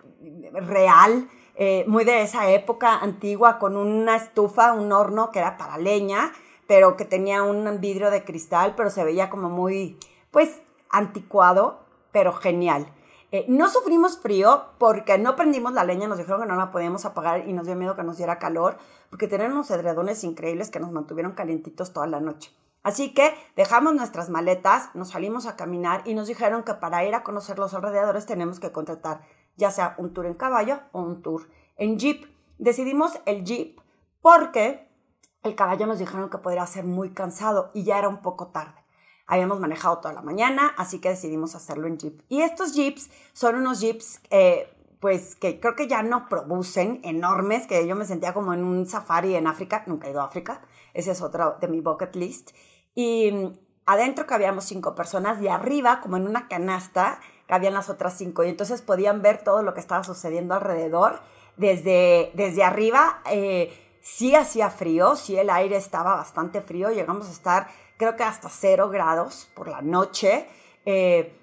real, 0.54 1.28
eh, 1.56 1.84
muy 1.88 2.04
de 2.06 2.22
esa 2.22 2.52
época 2.52 3.00
antigua, 3.00 3.58
con 3.58 3.76
una 3.76 4.16
estufa, 4.16 4.74
un 4.74 4.92
horno 4.92 5.32
que 5.32 5.40
era 5.40 5.58
para 5.58 5.80
leña, 5.80 6.32
pero 6.68 6.96
que 6.96 7.06
tenía 7.06 7.42
un 7.42 7.82
vidrio 7.82 8.12
de 8.12 8.24
cristal, 8.24 8.76
pero 8.78 8.92
se 8.92 9.04
veía 9.04 9.32
como 9.32 9.50
muy, 9.50 9.98
pues, 10.30 10.62
anticuado, 10.92 11.80
pero 12.12 12.34
genial. 12.34 12.94
Eh, 13.32 13.46
no 13.50 13.70
sufrimos 13.70 14.20
frío 14.20 14.66
porque 14.78 15.18
no 15.18 15.36
prendimos 15.36 15.74
la 15.74 15.84
leña, 15.84 16.08
nos 16.08 16.18
dijeron 16.18 16.42
que 16.42 16.48
no 16.48 16.56
la 16.56 16.72
podíamos 16.72 17.06
apagar 17.06 17.48
y 17.48 17.54
nos 17.54 17.66
dio 17.66 17.76
miedo 17.76 17.96
que 17.96 18.04
nos 18.04 18.18
diera 18.18 18.40
calor, 18.40 18.78
porque 19.10 19.28
tenían 19.28 19.52
unos 19.52 19.70
edredones 19.72 20.24
increíbles 20.24 20.70
que 20.70 20.80
nos 20.80 20.92
mantuvieron 20.92 21.34
calientitos 21.34 21.92
toda 21.92 22.08
la 22.08 22.22
noche. 22.22 22.52
Así 22.84 23.14
que 23.14 23.34
dejamos 23.58 23.96
nuestras 23.96 24.30
maletas, 24.30 24.92
nos 24.94 25.10
salimos 25.10 25.46
a 25.46 25.58
caminar 25.58 26.04
y 26.06 26.14
nos 26.14 26.28
dijeron 26.28 26.64
que 26.64 26.74
para 26.74 27.04
ir 27.04 27.16
a 27.16 27.24
conocer 27.24 27.60
los 27.60 27.74
alrededores 27.74 28.26
tenemos 28.26 28.62
que 28.62 28.72
contratar 28.72 29.22
ya 29.58 29.72
sea 29.72 29.96
un 29.98 30.14
tour 30.14 30.28
en 30.28 30.36
caballo 30.36 30.80
o 30.94 31.02
un 31.02 31.22
tour 31.22 31.50
en 31.76 32.00
jeep. 32.00 32.26
Decidimos 32.60 33.20
el 33.26 33.44
jeep 33.44 33.80
porque 34.22 34.88
el 35.44 35.56
caballo 35.56 35.88
nos 35.88 36.00
dijeron 36.00 36.30
que 36.30 36.38
podría 36.38 36.66
ser 36.66 36.86
muy 36.86 37.12
cansado 37.12 37.72
y 37.74 37.84
ya 37.84 37.98
era 37.98 38.08
un 38.08 38.22
poco 38.22 38.48
tarde. 38.48 38.80
Habíamos 39.28 39.60
manejado 39.60 40.00
toda 40.00 40.14
la 40.14 40.22
mañana, 40.22 40.74
así 40.78 41.00
que 41.00 41.10
decidimos 41.10 41.54
hacerlo 41.54 41.88
en 41.88 41.98
jeep. 41.98 42.22
Y 42.30 42.42
estos 42.42 42.74
jeeps 42.74 43.10
son 43.34 43.56
unos 43.56 43.82
jeeps, 43.82 44.22
eh, 44.30 44.74
pues 45.02 45.36
que 45.36 45.60
creo 45.60 45.76
que 45.76 45.88
ya 45.88 46.02
no 46.02 46.28
producen 46.30 47.02
enormes, 47.04 47.68
que 47.68 47.86
yo 47.86 47.96
me 47.96 48.06
sentía 48.06 48.34
como 48.34 48.54
en 48.54 48.64
un 48.64 48.86
safari 48.86 49.36
en 49.36 49.48
África, 49.48 49.84
nunca 49.86 50.08
he 50.08 50.12
ido 50.12 50.22
a 50.22 50.26
África, 50.26 50.62
ese 50.94 51.12
es 51.12 51.22
otro 51.22 51.58
de 51.60 51.68
mi 51.68 51.82
bucket 51.82 52.16
list. 52.16 52.52
Y 52.96 53.32
mm, 53.32 53.54
adentro 53.86 54.26
cabíamos 54.26 54.64
cinco 54.64 54.96
personas 54.96 55.42
y 55.42 55.50
arriba, 55.50 56.00
como 56.02 56.18
en 56.18 56.26
una 56.26 56.48
canasta, 56.48 57.20
cabían 57.48 57.74
las 57.74 57.90
otras 57.90 58.18
cinco. 58.18 58.44
Y 58.44 58.50
entonces 58.50 58.82
podían 58.82 59.22
ver 59.22 59.44
todo 59.44 59.62
lo 59.62 59.74
que 59.74 59.82
estaba 59.82 60.04
sucediendo 60.04 60.54
alrededor. 60.56 61.20
Desde, 61.58 62.32
desde 62.36 62.64
arriba, 62.64 63.22
eh, 63.30 63.74
sí 64.02 64.36
hacía 64.36 64.70
frío, 64.70 65.16
sí 65.16 65.38
el 65.38 65.50
aire 65.50 65.76
estaba 65.76 66.16
bastante 66.16 66.62
frío, 66.62 66.92
llegamos 66.92 67.28
a 67.28 67.32
estar 67.32 67.68
creo 67.98 68.16
que 68.16 68.24
hasta 68.24 68.50
cero 68.50 68.90
grados 68.90 69.50
por 69.56 69.68
la 69.68 69.82
noche. 69.82 70.48
Eh, 70.86 71.34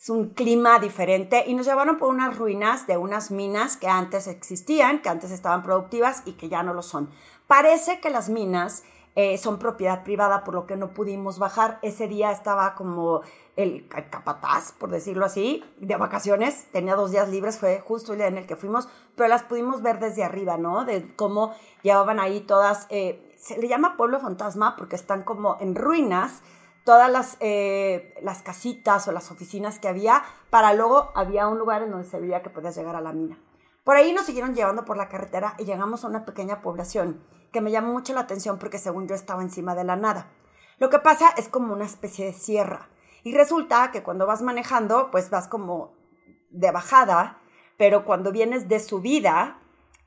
es 0.00 0.08
un 0.08 0.30
clima 0.30 0.78
diferente 0.78 1.44
y 1.46 1.52
nos 1.52 1.66
llevaron 1.66 1.98
por 1.98 2.08
unas 2.08 2.38
ruinas 2.38 2.86
de 2.86 2.96
unas 2.96 3.30
minas 3.30 3.76
que 3.76 3.86
antes 3.86 4.28
existían, 4.28 5.02
que 5.02 5.10
antes 5.10 5.30
estaban 5.30 5.62
productivas 5.62 6.22
y 6.24 6.32
que 6.32 6.48
ya 6.48 6.62
no 6.62 6.72
lo 6.72 6.82
son. 6.82 7.10
Parece 7.46 8.00
que 8.00 8.08
las 8.08 8.30
minas 8.30 8.82
eh, 9.14 9.36
son 9.36 9.58
propiedad 9.58 10.02
privada, 10.02 10.42
por 10.42 10.54
lo 10.54 10.66
que 10.66 10.76
no 10.76 10.94
pudimos 10.94 11.38
bajar. 11.38 11.78
Ese 11.82 12.08
día 12.08 12.30
estaba 12.30 12.74
como 12.74 13.20
el, 13.56 13.86
capataz, 13.88 14.72
por 14.72 14.90
decirlo 14.90 15.26
así, 15.26 15.62
de 15.78 15.96
vacaciones. 15.96 16.66
Tenía 16.72 16.94
dos 16.94 17.10
días 17.10 17.28
libres, 17.28 17.58
fue 17.58 17.80
justo 17.80 18.12
el 18.12 18.18
día 18.18 18.28
en 18.28 18.38
el 18.38 18.46
que 18.46 18.56
fuimos, 18.56 18.88
pero 19.16 19.28
las 19.28 19.42
pudimos 19.42 19.82
ver 19.82 19.98
desde 19.98 20.24
arriba, 20.24 20.56
¿no? 20.56 20.86
De 20.86 21.14
cómo 21.14 21.54
llevaban 21.82 22.20
ahí 22.20 22.40
todas... 22.40 22.86
Eh, 22.88 23.26
se 23.40 23.58
le 23.58 23.68
llama 23.68 23.96
pueblo 23.96 24.20
fantasma 24.20 24.76
porque 24.76 24.96
están 24.96 25.22
como 25.22 25.56
en 25.60 25.74
ruinas 25.74 26.42
todas 26.84 27.10
las, 27.10 27.36
eh, 27.40 28.14
las 28.22 28.42
casitas 28.42 29.06
o 29.08 29.12
las 29.12 29.30
oficinas 29.30 29.78
que 29.78 29.88
había, 29.88 30.22
para 30.50 30.74
luego 30.74 31.10
había 31.14 31.48
un 31.48 31.58
lugar 31.58 31.82
en 31.82 31.90
donde 31.90 32.08
se 32.08 32.20
veía 32.20 32.42
que 32.42 32.50
podías 32.50 32.76
llegar 32.76 32.96
a 32.96 33.00
la 33.00 33.12
mina. 33.12 33.38
Por 33.84 33.96
ahí 33.96 34.12
nos 34.12 34.26
siguieron 34.26 34.54
llevando 34.54 34.84
por 34.84 34.96
la 34.96 35.08
carretera 35.08 35.54
y 35.58 35.64
llegamos 35.64 36.04
a 36.04 36.08
una 36.08 36.24
pequeña 36.24 36.60
población 36.60 37.24
que 37.52 37.60
me 37.60 37.70
llamó 37.70 37.92
mucho 37.92 38.12
la 38.12 38.20
atención 38.20 38.58
porque 38.58 38.78
según 38.78 39.08
yo 39.08 39.14
estaba 39.14 39.42
encima 39.42 39.74
de 39.74 39.84
la 39.84 39.96
nada. 39.96 40.30
Lo 40.78 40.90
que 40.90 40.98
pasa 40.98 41.30
es 41.36 41.48
como 41.48 41.72
una 41.72 41.84
especie 41.84 42.26
de 42.26 42.32
sierra 42.32 42.88
y 43.22 43.34
resulta 43.34 43.90
que 43.90 44.02
cuando 44.02 44.26
vas 44.26 44.42
manejando 44.42 45.10
pues 45.10 45.30
vas 45.30 45.48
como 45.48 45.94
de 46.50 46.70
bajada, 46.70 47.38
pero 47.78 48.04
cuando 48.04 48.32
vienes 48.32 48.68
de 48.68 48.80
subida 48.80 49.59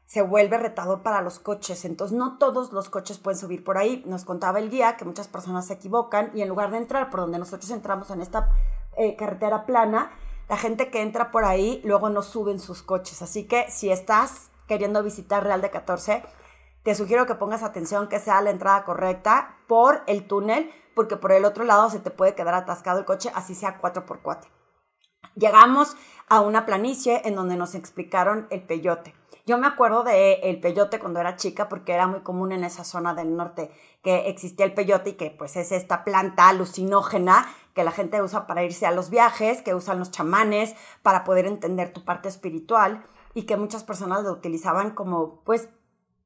se 0.06 0.22
vuelve 0.22 0.58
retador 0.58 1.02
para 1.02 1.22
los 1.22 1.40
coches. 1.40 1.86
Entonces, 1.86 2.18
no 2.18 2.38
todos 2.38 2.72
los 2.72 2.90
coches 2.90 3.18
pueden 3.18 3.40
subir 3.40 3.64
por 3.64 3.78
ahí. 3.78 4.04
Nos 4.06 4.26
contaba 4.26 4.60
el 4.60 4.70
guía 4.70 4.98
que 4.98 5.06
muchas 5.06 5.28
personas 5.28 5.68
se 5.68 5.74
equivocan 5.74 6.32
y 6.34 6.42
en 6.42 6.50
lugar 6.50 6.72
de 6.72 6.78
entrar 6.78 7.10
por 7.10 7.22
donde 7.22 7.40
nosotros 7.40 7.70
entramos 7.72 8.10
en 8.12 8.22
esta 8.22 8.50
eh, 8.96 9.16
carretera 9.16 9.66
plana, 9.66 10.12
la 10.50 10.58
gente 10.58 10.92
que 10.92 11.02
entra 11.02 11.32
por 11.32 11.46
ahí 11.46 11.82
luego 11.84 12.10
no 12.10 12.22
suben 12.22 12.60
sus 12.60 12.84
coches. 12.84 13.22
Así 13.22 13.46
que 13.46 13.70
si 13.70 13.90
estás 13.92 14.50
queriendo 14.68 15.02
visitar 15.04 15.44
Real 15.44 15.62
de 15.62 15.72
14, 15.72 16.24
te 16.84 16.96
sugiero 16.96 17.26
que 17.26 17.36
pongas 17.36 17.64
atención 17.64 18.08
que 18.08 18.20
sea 18.20 18.42
la 18.42 18.50
entrada 18.50 18.84
correcta 18.84 19.58
por 19.68 20.04
el 20.06 20.28
túnel, 20.28 20.70
porque 20.96 21.16
por 21.16 21.32
el 21.32 21.46
otro 21.46 21.64
lado 21.64 21.90
se 21.90 22.00
te 22.00 22.12
puede 22.12 22.36
quedar 22.36 22.54
atascado 22.54 23.00
el 23.00 23.06
coche, 23.06 23.32
así 23.34 23.56
sea 23.56 23.82
4x4. 23.82 24.48
Llegamos 25.36 25.96
a 26.34 26.42
una 26.42 26.66
planicie 26.66 27.22
en 27.26 27.36
donde 27.36 27.56
nos 27.56 27.76
explicaron 27.76 28.48
el 28.50 28.64
peyote. 28.64 29.14
Yo 29.46 29.60
me 29.60 29.68
acuerdo 29.68 30.02
de 30.04 30.34
el 30.42 30.60
peyote 30.60 30.98
cuando 30.98 31.20
era 31.20 31.36
chica 31.36 31.70
porque 31.70 31.94
era 31.94 32.08
muy 32.08 32.22
común 32.22 32.52
en 32.52 32.64
esa 32.64 32.84
zona 32.84 33.14
del 33.14 33.36
norte 33.36 33.70
que 34.02 34.30
existía 34.30 34.66
el 34.66 34.74
peyote 34.74 35.12
y 35.12 35.14
que 35.14 35.30
pues 35.30 35.56
es 35.58 35.72
esta 35.72 36.04
planta 36.04 36.50
alucinógena 36.50 37.46
que 37.76 37.84
la 37.84 37.92
gente 37.92 38.20
usa 38.24 38.48
para 38.48 38.64
irse 38.64 38.88
a 38.88 38.92
los 38.92 39.12
viajes, 39.12 39.62
que 39.62 39.76
usan 39.76 40.00
los 40.00 40.10
chamanes 40.10 40.74
para 41.04 41.24
poder 41.24 41.46
entender 41.46 41.94
tu 41.94 42.04
parte 42.04 42.30
espiritual 42.30 43.06
y 43.36 43.44
que 43.44 43.56
muchas 43.56 43.84
personas 43.84 44.24
lo 44.24 44.32
utilizaban 44.32 44.90
como 44.90 45.42
pues 45.44 45.70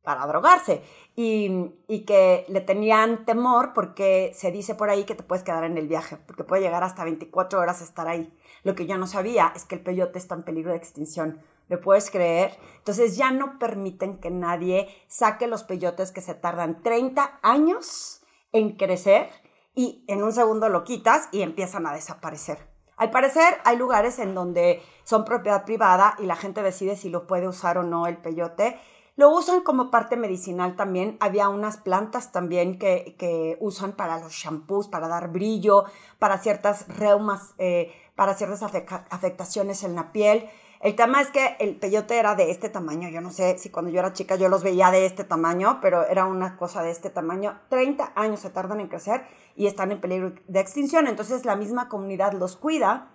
para 0.08 0.26
drogarse 0.26 0.82
y, 1.18 1.74
y, 1.90 2.06
que 2.06 2.46
le 2.48 2.62
tenían 2.62 3.26
temor 3.26 3.74
porque 3.74 4.32
se 4.34 4.54
dice 4.54 4.74
por 4.74 4.90
ahí 4.90 5.04
que 5.04 5.16
te 5.16 5.24
puedes 5.24 5.44
quedar 5.44 5.66
en 5.66 5.78
el 5.78 5.90
viaje, 5.90 6.16
porque 6.26 6.46
puede 6.46 6.62
llegar 6.62 6.82
hasta 6.82 7.04
24 7.04 7.60
horas 7.60 7.82
a 7.82 7.84
estar 7.84 8.08
ahí. 8.08 8.34
Lo 8.64 8.74
que 8.74 8.86
yo 8.86 8.98
no 8.98 9.06
sabía 9.06 9.52
es 9.54 9.66
que 9.66 9.76
el 9.76 9.82
peyote 9.82 10.18
está 10.18 10.34
en 10.36 10.44
peligro 10.44 10.72
de 10.72 10.78
extinción. 10.78 11.42
¿Me 11.68 11.78
puedes 11.78 12.10
creer? 12.10 12.58
Entonces 12.78 13.18
ya 13.18 13.32
no 13.32 13.60
permiten 13.60 14.20
que 14.20 14.32
nadie 14.32 14.88
saque 15.10 15.46
los 15.46 15.66
peyotes 15.66 16.14
que 16.14 16.22
se 16.22 16.36
tardan 16.36 16.82
30 16.84 17.42
años 17.42 18.22
en 18.54 18.78
crecer 18.78 19.30
y 19.76 20.06
en 20.08 20.24
un 20.24 20.32
segundo 20.32 20.70
lo 20.70 20.86
quitas 20.86 21.28
y 21.34 21.42
empiezan 21.42 21.86
a 21.86 21.94
desaparecer. 21.94 22.60
Al 22.96 23.12
parecer 23.12 23.58
hay 23.66 23.76
lugares 23.76 24.20
en 24.20 24.34
donde 24.34 24.82
son 25.04 25.26
propiedad 25.26 25.66
privada 25.66 26.16
y 26.18 26.28
la 26.28 26.38
gente 26.38 26.64
decide 26.64 26.96
si 26.96 27.10
lo 27.10 27.28
puede 27.28 27.50
usar 27.50 27.78
o 27.78 27.84
no 27.84 28.08
el 28.08 28.16
peyote 28.16 28.80
lo 29.18 29.32
usan 29.32 29.62
como 29.62 29.90
parte 29.90 30.16
medicinal 30.16 30.76
también. 30.76 31.18
Había 31.20 31.50
unas 31.50 31.78
plantas 31.78 32.32
también 32.32 32.78
que, 32.78 33.58
usan 33.60 33.94
para 33.94 34.20
los 34.20 34.32
shampoos, 34.32 34.88
para 34.88 35.08
dar 35.08 35.30
brillo, 35.30 35.86
para 36.20 36.38
ciertas 36.38 36.88
reumas, 36.88 37.56
eh, 37.58 37.92
para 38.16 38.36
ciertas 38.36 38.62
afectaciones 39.10 39.84
en 39.84 39.96
la 39.96 40.12
piel. 40.12 40.48
El 40.80 40.96
tema 40.96 41.20
es 41.20 41.32
que 41.32 41.58
el 41.60 41.76
peyote 41.76 42.20
era 42.20 42.36
de 42.36 42.52
este 42.52 42.70
tamaño. 42.70 43.10
Yo 43.10 43.20
no 43.20 43.32
sé 43.32 43.58
si 43.58 43.72
cuando 43.72 43.90
yo 43.90 44.00
era 44.00 44.14
chica 44.14 44.36
yo 44.36 44.50
los 44.50 44.62
veía 44.62 44.92
de 44.92 45.08
este 45.08 45.24
tamaño, 45.24 45.80
pero 45.82 46.06
era 46.06 46.26
una 46.26 46.56
cosa 46.56 46.84
de 46.84 46.92
este 46.92 47.10
tamaño. 47.10 47.60
30 47.70 48.14
años 48.16 48.40
se 48.40 48.52
tardan 48.52 48.80
en 48.80 48.88
crecer 48.88 49.26
y 49.56 49.66
están 49.66 49.92
en 49.92 50.00
peligro 50.00 50.34
de 50.48 50.60
extinción. 50.60 51.08
Entonces 51.08 51.44
la 51.44 51.56
misma 51.56 51.90
comunidad 51.90 52.34
los 52.34 52.56
cuida 52.56 53.10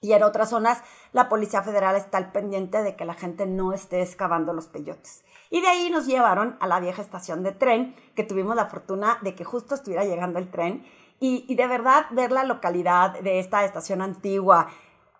y 0.00 0.12
en 0.12 0.22
otras 0.22 0.50
zonas 0.50 0.82
la 1.12 1.28
Policía 1.28 1.62
Federal 1.62 1.96
está 1.96 2.18
al 2.18 2.30
pendiente 2.30 2.82
de 2.82 2.94
que 2.94 3.04
la 3.04 3.14
gente 3.14 3.46
no 3.46 3.72
esté 3.72 4.02
excavando 4.02 4.52
los 4.52 4.68
peyotes. 4.68 5.24
Y 5.50 5.60
de 5.60 5.68
ahí 5.68 5.90
nos 5.90 6.06
llevaron 6.06 6.56
a 6.60 6.66
la 6.66 6.80
vieja 6.80 7.02
estación 7.02 7.42
de 7.42 7.52
tren, 7.52 7.96
que 8.14 8.24
tuvimos 8.24 8.54
la 8.54 8.66
fortuna 8.66 9.18
de 9.22 9.34
que 9.34 9.44
justo 9.44 9.74
estuviera 9.74 10.04
llegando 10.04 10.38
el 10.38 10.50
tren. 10.50 10.84
Y, 11.20 11.52
de 11.52 11.66
verdad 11.66 12.06
ver 12.10 12.30
la 12.30 12.44
localidad 12.44 13.18
de 13.18 13.40
esta 13.40 13.64
estación 13.64 14.02
antigua, 14.02 14.68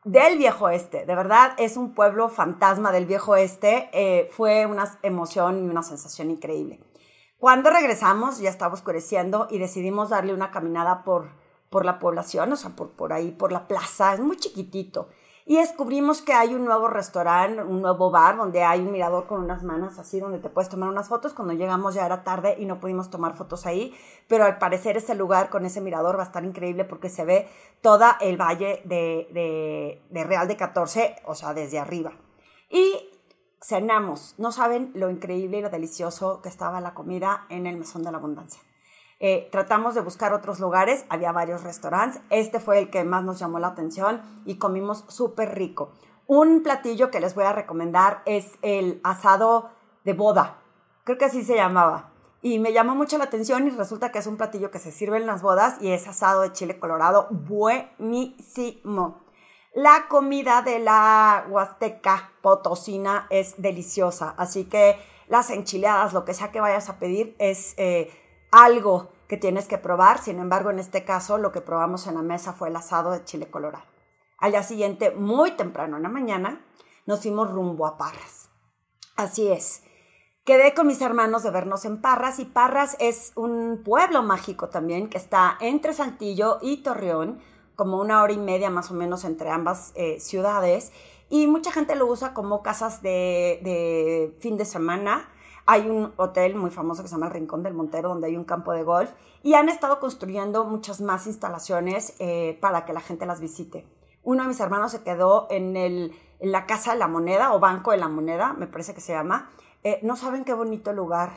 del 0.05 0.39
viejo 0.39 0.69
este, 0.69 1.05
de 1.05 1.15
verdad 1.17 1.55
es 1.59 1.77
un 1.77 1.93
pueblo 1.93 2.29
fantasma 2.29 2.93
del 2.93 3.05
viejo 3.05 3.35
este, 3.35 3.91
eh, 3.93 4.31
fue 4.31 4.65
una 4.65 4.97
emoción 5.03 5.65
y 5.65 5.69
una 5.69 5.83
sensación 5.83 6.31
increíble. 6.31 6.81
Cuando 7.39 7.69
regresamos 7.71 8.39
ya 8.39 8.49
estaba 8.49 8.75
oscureciendo 8.75 9.49
y 9.51 9.59
decidimos 9.59 10.11
darle 10.11 10.35
una 10.35 10.53
caminada 10.53 11.03
por 11.03 11.31
por 11.71 11.85
la 11.85 11.99
población, 11.99 12.53
o 12.53 12.57
sea, 12.57 12.71
por, 12.71 12.91
por 12.91 13.13
ahí, 13.13 13.31
por 13.31 13.53
la 13.53 13.69
plaza, 13.69 14.15
es 14.15 14.21
muy 14.21 14.37
chiquitito. 14.37 15.09
Y 15.51 15.57
descubrimos 15.57 16.21
que 16.21 16.35
hay 16.35 16.55
un 16.55 16.67
nuevo 16.67 16.89
restaurante, 16.89 17.63
un 17.63 17.81
nuevo 17.81 18.11
bar, 18.11 18.37
donde 18.37 18.65
hay 18.65 18.81
un 18.81 18.93
mirador 18.93 19.27
con 19.27 19.43
unas 19.43 19.63
manos 19.63 19.99
así, 19.99 20.21
donde 20.21 20.41
te 20.41 20.51
puedes 20.51 20.69
tomar 20.69 20.91
unas 20.91 21.09
fotos. 21.09 21.33
Cuando 21.33 21.55
llegamos 21.55 21.95
ya 21.95 22.05
era 22.05 22.23
tarde 22.23 22.57
y 22.59 22.67
no 22.67 22.81
pudimos 22.81 23.09
tomar 23.09 23.35
fotos 23.35 23.65
ahí, 23.65 23.95
pero 24.29 24.45
al 24.45 24.59
parecer 24.59 24.99
ese 24.99 25.15
lugar 25.15 25.49
con 25.49 25.65
ese 25.65 25.81
mirador 25.81 26.19
va 26.19 26.25
a 26.25 26.27
estar 26.27 26.45
increíble 26.45 26.85
porque 26.85 27.09
se 27.09 27.25
ve 27.25 27.49
todo 27.81 28.05
el 28.21 28.37
valle 28.37 28.83
de, 28.85 29.27
de, 29.33 30.05
de 30.11 30.25
Real 30.25 30.49
de 30.49 30.59
14, 30.59 31.17
o 31.25 31.35
sea, 31.35 31.55
desde 31.55 31.79
arriba. 31.79 32.13
Y 32.69 33.09
cenamos. 33.63 34.35
No 34.37 34.53
saben 34.53 34.93
lo 34.95 35.09
increíble 35.09 35.57
y 35.57 35.63
lo 35.63 35.71
delicioso 35.71 36.43
que 36.43 36.51
estaba 36.51 36.83
la 36.83 36.93
comida 36.93 37.47
en 37.49 37.67
el 37.67 37.79
Mesón 37.79 38.03
de 38.03 38.13
la 38.13 38.19
Abundancia. 38.19 38.61
Eh, 39.21 39.49
tratamos 39.51 39.97
de 39.97 40.01
buscar 40.01 40.33
otros 40.33 40.61
lugares, 40.61 41.05
había 41.09 41.33
varios 41.33 41.65
restaurantes, 41.65 42.21
este 42.31 42.61
fue 42.61 42.79
el 42.79 42.89
que 42.89 43.03
más 43.03 43.25
nos 43.25 43.41
llamó 43.41 43.59
la 43.59 43.69
atención 43.69 44.23
y 44.45 44.59
comimos 44.59 45.05
súper 45.09 45.57
rico. 45.57 45.91
Un 46.29 46.63
platillo 46.63 47.11
que 47.11 47.19
les 47.19 47.35
voy 47.35 47.45
a 47.45 47.53
recomendar 47.53 48.23
es 48.27 48.53
el 48.63 49.01
asado 49.03 49.71
de 50.05 50.13
boda, 50.13 50.59
creo 51.03 51.19
que 51.19 51.25
así 51.25 51.43
se 51.43 51.57
llamaba. 51.57 52.13
Y 52.43 52.61
me 52.61 52.73
llamó 52.73 52.95
mucho 52.95 53.19
la 53.19 53.25
atención 53.25 53.67
y 53.67 53.71
resulta 53.71 54.13
que 54.13 54.21
es 54.21 54.29
un 54.29 54.37
platillo 54.37 54.71
que 54.71 54.79
se 54.79 54.93
sirve 54.93 55.17
en 55.17 55.27
las 55.27 55.43
bodas 55.43 55.83
y 55.83 55.91
es 55.91 56.07
asado 56.07 56.43
de 56.43 56.53
chile 56.53 56.79
colorado, 56.79 57.27
buenísimo. 57.31 59.25
La 59.75 60.07
comida 60.09 60.63
de 60.63 60.79
la 60.79 61.45
Huasteca 61.49 62.31
Potosina 62.41 63.27
es 63.31 63.61
deliciosa, 63.61 64.35
así 64.37 64.67
que 64.67 64.97
las 65.27 65.51
enchiladas, 65.51 66.13
lo 66.13 66.25
que 66.25 66.35
sea 66.35 66.53
que 66.53 66.61
vayas 66.61 66.89
a 66.89 66.99
pedir, 67.01 67.35
es 67.39 67.75
eh, 67.77 68.13
algo 68.51 69.11
que 69.29 69.37
tienes 69.37 69.67
que 69.67 69.79
probar. 69.79 70.19
Sin 70.19 70.39
embargo, 70.39 70.71
en 70.71 70.79
este 70.79 71.05
caso, 71.05 71.39
lo 71.39 71.53
que 71.53 71.61
probamos 71.61 72.07
en 72.07 72.15
la 72.15 72.23
mesa 72.23 72.53
fue 72.53 72.69
el 72.69 72.77
asado 72.77 73.13
de 73.13 73.25
chile 73.25 73.51
colorado. 73.51 73.85
Al 74.39 74.53
día 74.53 74.63
siguiente, 74.63 75.11
muy 75.11 75.53
temprano 75.53 75.97
en 75.97 76.03
la 76.03 76.09
mañana, 76.09 76.65
nos 77.07 77.23
fuimos 77.23 77.51
rumbo 77.51 77.87
a 77.87 77.97
Parras. 77.97 78.49
Así 79.17 79.49
es. 79.49 79.83
Quedé 80.45 80.73
con 80.73 80.87
mis 80.87 81.03
hermanos 81.03 81.43
de 81.43 81.51
vernos 81.51 81.85
en 81.85 82.01
Parras 82.01 82.39
y 82.39 82.47
Parras 82.47 82.97
es 83.01 83.33
un 83.35 83.83
pueblo 83.85 84.23
mágico 84.23 84.71
también 84.71 85.11
que 85.11 85.19
está 85.19 85.59
entre 85.61 85.93
Santillo 85.93 86.59
y 86.63 86.79
Torreón, 86.79 87.41
como 87.77 88.01
una 88.01 88.23
hora 88.23 88.33
y 88.33 88.39
media 88.39 88.71
más 88.71 88.91
o 88.91 88.95
menos 88.95 89.25
entre 89.25 89.51
ambas 89.51 89.93
eh, 89.95 90.19
ciudades. 90.21 90.93
Y 91.29 91.47
mucha 91.49 91.71
gente 91.71 91.97
lo 91.97 92.07
usa 92.07 92.33
como 92.33 92.63
casas 92.63 93.03
de 93.03 94.35
fin 94.41 94.57
de 94.57 94.65
semana 94.65 95.29
hay 95.71 95.91
un 95.91 96.15
hotel 96.17 96.55
muy 96.55 96.71
famoso 96.71 97.03
que 97.03 97.09
se 97.09 97.15
llama 97.15 97.27
el 97.27 97.35
Rincón 97.35 97.63
del 97.63 97.75
Montero, 97.75 98.09
donde 98.09 98.29
hay 98.29 98.39
un 98.39 98.45
campo 98.45 98.73
de 98.73 98.85
golf, 98.85 99.11
y 99.43 99.53
han 99.53 99.69
estado 99.69 100.01
construyendo 100.01 100.65
muchas 100.65 101.03
más 101.03 101.27
instalaciones 101.27 102.15
eh, 102.21 102.57
para 102.63 102.87
que 102.87 102.95
la 102.95 103.03
gente 103.03 103.27
las 103.27 103.39
visite. 103.39 103.87
Uno 104.23 104.45
de 104.45 104.49
mis 104.49 104.61
hermanos 104.61 104.93
se 104.93 105.03
quedó 105.03 105.47
en, 105.51 105.77
el, 105.77 106.17
en 106.39 106.53
la 106.53 106.65
Casa 106.65 106.93
de 106.95 106.99
la 106.99 107.07
Moneda, 107.07 107.53
o 107.53 107.61
Banco 107.61 107.91
de 107.91 107.99
la 107.99 108.09
Moneda, 108.09 108.55
me 108.55 108.67
parece 108.67 108.95
que 108.95 109.03
se 109.03 109.13
llama. 109.13 109.51
Eh, 109.85 110.01
no 110.03 110.17
saben 110.17 110.45
qué 110.45 110.55
bonito 110.55 110.95
lugar, 110.95 111.33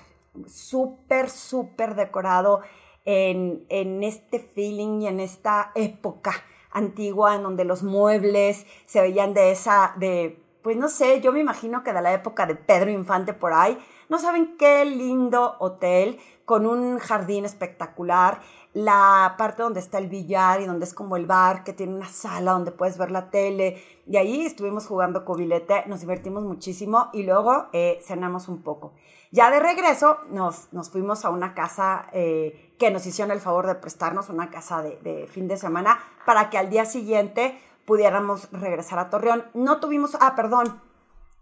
súper, 0.48 1.30
súper 1.30 1.96
decorado 1.96 2.62
en, 3.04 3.66
en 3.68 4.02
este 4.02 4.40
feeling 4.40 5.02
y 5.02 5.08
en 5.08 5.20
esta 5.20 5.74
época 5.76 6.32
antigua 6.72 7.36
en 7.36 7.44
donde 7.44 7.66
los 7.66 7.84
muebles 7.84 8.66
se 8.86 9.02
veían 9.02 9.34
de 9.34 9.52
esa, 9.52 9.94
de, 9.98 10.42
pues 10.64 10.78
no 10.78 10.88
sé, 10.88 11.20
yo 11.20 11.34
me 11.34 11.40
imagino 11.40 11.84
que 11.84 11.92
de 11.92 12.02
la 12.02 12.14
época 12.14 12.46
de 12.46 12.56
Pedro 12.56 12.92
Infante 12.92 13.34
por 13.34 13.52
ahí, 13.52 13.78
no 14.12 14.20
saben 14.20 14.58
qué 14.58 14.84
lindo 14.84 15.56
hotel 15.60 16.20
con 16.44 16.68
un 16.68 17.00
jardín 17.00 17.46
espectacular, 17.46 18.42
la 18.74 19.36
parte 19.38 19.64
donde 19.64 19.80
está 19.80 20.00
el 20.00 20.10
billar 20.10 20.60
y 20.60 20.66
donde 20.66 20.84
es 20.84 20.94
como 20.94 21.16
el 21.16 21.26
bar, 21.26 21.64
que 21.64 21.72
tiene 21.72 21.96
una 21.96 22.10
sala 22.10 22.52
donde 22.52 22.74
puedes 22.74 22.98
ver 22.98 23.10
la 23.10 23.30
tele. 23.30 23.82
Y 24.06 24.18
ahí 24.18 24.46
estuvimos 24.46 24.86
jugando 24.86 25.24
cubilete, 25.24 25.86
nos 25.88 26.02
divertimos 26.02 26.44
muchísimo 26.44 27.10
y 27.14 27.24
luego 27.24 27.68
eh, 27.72 28.00
cenamos 28.04 28.50
un 28.50 28.64
poco. 28.64 28.92
Ya 29.32 29.50
de 29.50 29.62
regreso 29.62 30.18
nos, 30.30 30.74
nos 30.74 30.90
fuimos 30.90 31.24
a 31.24 31.30
una 31.30 31.54
casa 31.54 32.08
eh, 32.12 32.76
que 32.78 32.92
nos 32.92 33.06
hicieron 33.06 33.32
el 33.32 33.40
favor 33.40 33.66
de 33.66 33.76
prestarnos, 33.76 34.28
una 34.28 34.50
casa 34.50 34.82
de, 34.82 34.98
de 34.98 35.28
fin 35.28 35.48
de 35.48 35.56
semana, 35.56 36.00
para 36.26 36.50
que 36.50 36.58
al 36.58 36.70
día 36.70 36.84
siguiente 36.84 37.58
pudiéramos 37.86 38.52
regresar 38.52 39.00
a 39.00 39.10
Torreón. 39.10 39.46
No 39.54 39.80
tuvimos, 39.80 40.18
ah, 40.20 40.36
perdón, 40.36 40.82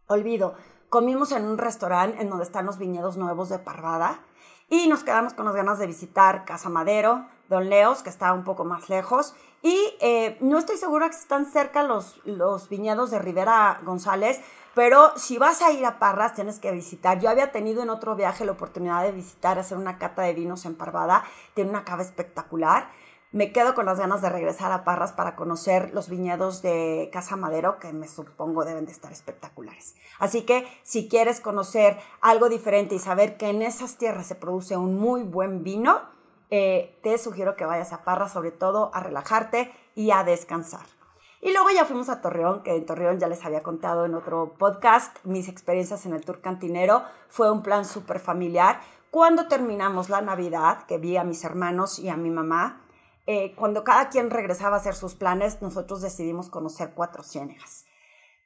olvido, 0.05 0.53
comimos 0.89 1.31
en 1.31 1.45
un 1.45 1.57
restaurante 1.57 2.21
en 2.21 2.29
donde 2.29 2.43
están 2.43 2.65
los 2.65 2.77
viñedos 2.77 3.17
nuevos 3.17 3.49
de 3.49 3.59
Parvada 3.59 4.21
y 4.69 4.87
nos 4.87 5.03
quedamos 5.03 5.33
con 5.33 5.45
las 5.45 5.55
ganas 5.55 5.79
de 5.79 5.87
visitar 5.87 6.45
Casa 6.45 6.69
Madero, 6.69 7.25
Don 7.47 7.69
Leos, 7.69 8.03
que 8.03 8.09
está 8.09 8.33
un 8.33 8.43
poco 8.43 8.65
más 8.65 8.89
lejos. 8.89 9.33
Y 9.63 9.75
eh, 9.99 10.37
no 10.41 10.59
estoy 10.59 10.77
segura 10.77 11.09
que 11.09 11.15
están 11.15 11.45
cerca 11.45 11.83
los, 11.83 12.21
los 12.23 12.69
viñedos 12.69 13.09
de 13.09 13.19
Rivera 13.19 13.81
González, 13.83 14.39
pero 14.75 15.11
si 15.17 15.37
vas 15.37 15.61
a 15.61 15.71
ir 15.71 15.85
a 15.85 15.97
Parras 15.97 16.35
tienes 16.35 16.59
que 16.59 16.71
visitar. 16.71 17.19
Yo 17.19 17.29
había 17.29 17.51
tenido 17.51 17.81
en 17.81 17.89
otro 17.89 18.15
viaje 18.15 18.45
la 18.45 18.51
oportunidad 18.51 19.03
de 19.03 19.11
visitar, 19.11 19.57
hacer 19.57 19.77
una 19.77 19.97
cata 19.97 20.21
de 20.21 20.33
vinos 20.33 20.65
en 20.65 20.75
Parvada. 20.75 21.23
Tiene 21.55 21.71
una 21.71 21.83
cava 21.83 22.03
espectacular 22.03 22.89
me 23.31 23.51
quedo 23.51 23.75
con 23.75 23.85
las 23.85 23.99
ganas 23.99 24.21
de 24.21 24.29
regresar 24.29 24.71
a 24.71 24.83
Parras 24.83 25.11
para 25.11 25.35
conocer 25.35 25.93
los 25.93 26.09
viñedos 26.09 26.61
de 26.61 27.09
Casa 27.13 27.35
Madero, 27.35 27.77
que 27.79 27.93
me 27.93 28.07
supongo 28.07 28.65
deben 28.65 28.85
de 28.85 28.91
estar 28.91 29.11
espectaculares. 29.11 29.95
Así 30.17 30.43
que 30.43 30.67
si 30.83 31.07
quieres 31.07 31.39
conocer 31.39 31.97
algo 32.21 32.49
diferente 32.49 32.95
y 32.95 32.99
saber 32.99 33.37
que 33.37 33.49
en 33.49 33.61
esas 33.61 33.97
tierras 33.97 34.25
se 34.25 34.35
produce 34.35 34.77
un 34.77 34.97
muy 34.97 35.21
buen 35.21 35.63
vino, 35.63 36.01
eh, 36.49 36.97
te 37.03 37.17
sugiero 37.19 37.55
que 37.55 37.65
vayas 37.65 37.93
a 37.93 38.03
Parras, 38.03 38.33
sobre 38.33 38.51
todo 38.51 38.89
a 38.95 38.99
relajarte 38.99 39.71
y 39.93 40.09
a 40.09 40.23
descansar. 40.23 40.85
Y 41.41 41.53
luego 41.53 41.69
ya 41.69 41.85
fuimos 41.85 42.09
a 42.09 42.21
Torreón, 42.21 42.63
que 42.63 42.75
en 42.75 42.85
Torreón 42.85 43.19
ya 43.19 43.27
les 43.27 43.45
había 43.45 43.63
contado 43.63 44.05
en 44.05 44.15
otro 44.15 44.55
podcast 44.57 45.15
mis 45.23 45.47
experiencias 45.47 46.05
en 46.05 46.13
el 46.13 46.25
tour 46.25 46.41
cantinero. 46.41 47.03
Fue 47.29 47.49
un 47.51 47.61
plan 47.61 47.85
súper 47.85 48.19
familiar. 48.19 48.81
Cuando 49.09 49.47
terminamos 49.47 50.09
la 50.09 50.21
Navidad, 50.21 50.85
que 50.85 50.97
vi 50.97 51.15
a 51.15 51.23
mis 51.23 51.45
hermanos 51.45 51.97
y 51.97 52.09
a 52.09 52.17
mi 52.17 52.29
mamá, 52.29 52.81
eh, 53.31 53.53
cuando 53.55 53.83
cada 53.83 54.09
quien 54.09 54.31
regresaba 54.31 54.77
a 54.77 54.79
hacer 54.79 54.95
sus 54.95 55.13
planes, 55.13 55.61
nosotros 55.61 56.01
decidimos 56.01 56.49
conocer 56.49 56.93
Cuatro 56.95 57.21
Ciénegas. 57.21 57.85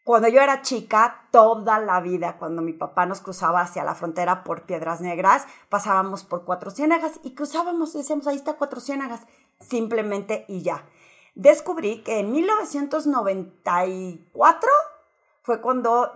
Cuando 0.03 0.27
yo 0.27 0.41
era 0.41 0.61
chica, 0.61 1.29
toda 1.31 1.79
la 1.79 2.01
vida, 2.01 2.35
cuando 2.37 2.61
mi 2.61 2.73
papá 2.73 3.05
nos 3.05 3.21
cruzaba 3.21 3.61
hacia 3.61 3.85
la 3.85 3.95
frontera 3.95 4.43
por 4.43 4.63
Piedras 4.63 4.99
Negras, 4.99 5.47
pasábamos 5.69 6.25
por 6.25 6.43
Cuatro 6.43 6.69
Ciénegas 6.69 7.21
y 7.23 7.33
cruzábamos 7.33 7.95
y 7.95 7.99
decíamos, 7.99 8.27
ahí 8.27 8.35
está 8.35 8.57
Cuatro 8.57 8.81
Ciénegas, 8.81 9.21
simplemente 9.61 10.43
y 10.49 10.63
ya. 10.63 10.83
Descubrí 11.33 12.03
que 12.03 12.19
en 12.19 12.33
1994 12.33 14.69
fue 15.43 15.61
cuando 15.61 16.11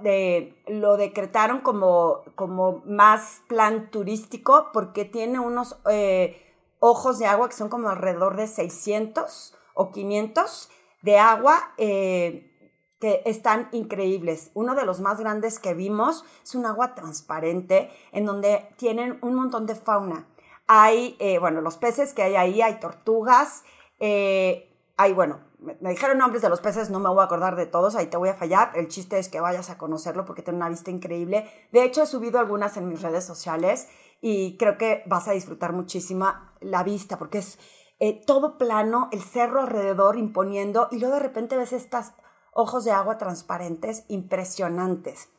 lo 0.68 0.98
decretaron 0.98 1.62
como, 1.62 2.24
como 2.36 2.84
más 2.86 3.44
plan 3.48 3.90
turístico 3.92 4.72
porque 4.74 5.06
tiene 5.06 5.40
unos 5.40 5.78
eh, 5.90 6.44
ojos 6.80 7.20
de 7.20 7.26
agua 7.26 7.50
que 7.50 7.56
son 7.56 7.70
como 7.70 7.90
alrededor 7.90 8.36
de 8.36 8.48
600 8.48 9.56
o 9.74 9.92
500 9.92 10.70
de 11.02 11.18
agua. 11.18 11.74
Eh, 11.78 12.54
que 13.00 13.22
están 13.26 13.70
increíbles. 13.72 14.52
Uno 14.54 14.76
de 14.76 14.86
los 14.86 15.00
más 15.00 15.20
grandes 15.20 15.60
que 15.60 15.74
vimos 15.74 16.26
es 16.44 16.56
un 16.56 16.66
agua 16.66 16.96
transparente 16.96 17.92
en 18.12 18.26
donde 18.26 18.70
tienen 18.78 19.20
un 19.22 19.36
montón 19.36 19.66
de 19.66 19.76
fauna. 19.76 20.28
Hay, 20.68 21.16
eh, 21.20 21.40
bueno, 21.40 21.62
los 21.62 21.78
peces 21.78 22.14
que 22.14 22.24
hay 22.24 22.36
ahí, 22.36 22.62
hay 22.62 22.80
tortugas, 22.80 23.64
eh, 24.00 24.76
hay, 24.98 25.14
bueno, 25.14 25.40
me 25.60 25.90
dijeron 25.90 26.18
nombres 26.18 26.42
de 26.42 26.50
los 26.50 26.60
peces, 26.60 26.90
no 26.90 27.00
me 27.00 27.10
voy 27.10 27.22
a 27.22 27.24
acordar 27.24 27.56
de 27.56 27.66
todos, 27.66 27.96
ahí 27.96 28.08
te 28.08 28.18
voy 28.18 28.30
a 28.30 28.34
fallar. 28.34 28.72
El 28.76 28.88
chiste 28.88 29.18
es 29.18 29.30
que 29.30 29.40
vayas 29.40 29.70
a 29.70 29.78
conocerlo 29.78 30.26
porque 30.26 30.42
tiene 30.42 30.58
una 30.58 30.70
vista 30.70 30.92
increíble. 30.92 31.50
De 31.72 31.84
hecho, 31.84 32.04
he 32.04 32.08
subido 32.08 32.40
algunas 32.40 32.78
en 32.78 32.90
mis 32.90 33.02
redes 33.02 33.26
sociales 33.26 33.88
y 34.22 34.58
creo 34.58 34.78
que 34.78 35.04
vas 35.06 35.28
a 35.28 35.34
disfrutar 35.34 35.74
muchísimo 35.74 36.34
la 36.60 36.84
vista 36.84 37.18
porque 37.18 37.40
es 37.40 37.60
eh, 38.00 38.22
todo 38.26 38.58
plano, 38.58 39.10
el 39.12 39.22
cerro 39.22 39.62
alrededor 39.62 40.18
imponiendo 40.18 40.88
y 40.92 41.00
luego 41.00 41.16
de 41.16 41.22
repente 41.22 41.58
ves 41.58 41.74
estas 41.74 42.14
ojos 42.54 42.86
de 42.86 42.92
agua 42.92 43.18
transparentes 43.18 44.06
impresionantes. 44.08 45.30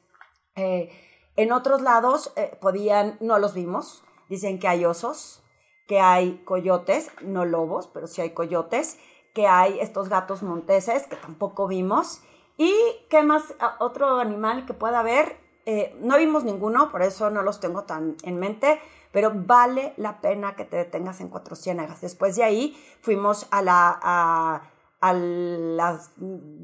Eh, 0.57 0.91
en 1.37 1.53
otros 1.53 1.83
lados 1.83 2.33
eh, 2.37 2.57
podían, 2.61 3.17
no 3.21 3.39
los 3.39 3.55
vimos, 3.55 4.03
dicen 4.29 4.59
que 4.59 4.69
hay 4.69 4.85
osos, 4.85 5.43
que 5.87 6.01
hay 6.01 6.43
coyotes, 6.45 7.11
no 7.23 7.45
lobos, 7.45 7.87
pero 7.87 8.07
sí 8.07 8.21
hay 8.21 8.31
coyotes, 8.31 8.99
que 9.35 9.47
hay 9.47 9.79
estos 9.81 10.09
gatos 10.09 10.43
monteses 10.43 11.07
que 11.07 11.17
tampoco 11.17 11.69
vimos. 11.69 12.23
¿Y 12.57 12.75
qué 13.09 13.23
más? 13.23 13.55
Ah, 13.61 13.77
otro 13.79 14.19
animal 14.19 14.67
que 14.67 14.75
pueda 14.75 14.99
haber, 14.99 15.37
eh, 15.71 15.95
no 16.01 16.17
vimos 16.17 16.45
ninguno, 16.45 16.91
por 16.91 17.03
eso 17.03 17.29
no 17.29 17.43
los 17.43 17.61
tengo 17.61 17.83
tan 17.83 18.17
en 18.23 18.41
mente, 18.41 18.81
pero 19.13 19.33
vale 19.35 19.93
la 19.99 20.23
pena 20.23 20.57
que 20.57 20.65
te 20.65 20.79
detengas 20.79 21.21
en 21.21 21.29
Cuatro 21.29 21.57
Ciénagas. 21.57 22.01
Después 22.01 22.37
de 22.37 22.45
ahí 22.45 22.83
fuimos 23.03 23.47
a 23.51 23.61
la 23.61 24.63
a 25.01 25.13
las, 25.13 26.11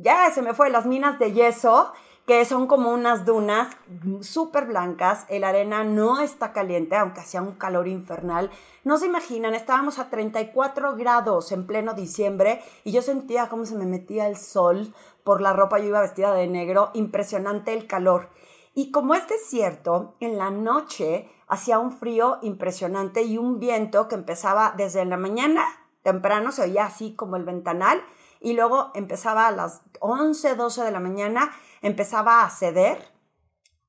ya 0.00 0.30
se 0.30 0.42
me 0.42 0.54
fue, 0.54 0.70
las 0.70 0.87
minas 0.87 1.18
de 1.18 1.32
yeso, 1.32 1.92
que 2.26 2.44
son 2.46 2.66
como 2.66 2.90
unas 2.90 3.26
dunas 3.26 3.76
súper 4.23 4.64
blancas, 4.64 5.26
el 5.28 5.44
arena 5.44 5.84
no 5.84 6.20
está 6.20 6.52
caliente, 6.52 6.96
aunque 6.96 7.20
hacía 7.20 7.42
un 7.42 7.52
calor 7.52 7.87
infernal. 7.87 8.50
No 8.82 8.96
se 8.96 9.06
imaginan, 9.06 9.54
estábamos 9.54 9.99
a 9.99 10.08
34 10.08 10.96
grados 10.96 11.52
en 11.52 11.66
pleno 11.66 11.92
diciembre 11.92 12.62
y 12.82 12.92
yo 12.92 13.02
sentía 13.02 13.49
como 13.49 13.66
se 13.66 13.76
me 13.76 13.84
metía 13.84 14.26
el 14.26 14.37
sol 14.38 14.94
por 15.23 15.42
la 15.42 15.52
ropa, 15.52 15.78
yo 15.78 15.87
iba 15.87 16.00
vestida 16.00 16.32
de 16.32 16.46
negro, 16.46 16.90
impresionante 16.94 17.75
el 17.75 17.87
calor. 17.87 18.30
Y 18.75 18.90
como 18.90 19.14
es 19.14 19.26
desierto, 19.28 20.16
en 20.21 20.37
la 20.37 20.50
noche 20.50 21.31
hacía 21.47 21.78
un 21.78 21.93
frío 21.93 22.38
impresionante 22.43 23.23
y 23.23 23.38
un 23.38 23.61
viento 23.61 24.09
que 24.09 24.16
empezaba 24.16 24.75
desde 24.76 25.04
la 25.04 25.16
mañana 25.16 25.64
temprano, 26.04 26.52
se 26.52 26.62
oía 26.62 26.85
así 26.85 27.16
como 27.16 27.35
el 27.35 27.45
ventanal, 27.45 28.00
y 28.40 28.52
luego 28.52 28.93
empezaba 28.95 29.49
a 29.49 29.50
las 29.50 29.83
11, 30.00 30.54
12 30.54 30.85
de 30.85 30.90
la 30.93 31.00
mañana, 31.00 31.50
empezaba 31.81 32.44
a 32.44 32.51
ceder 32.51 33.11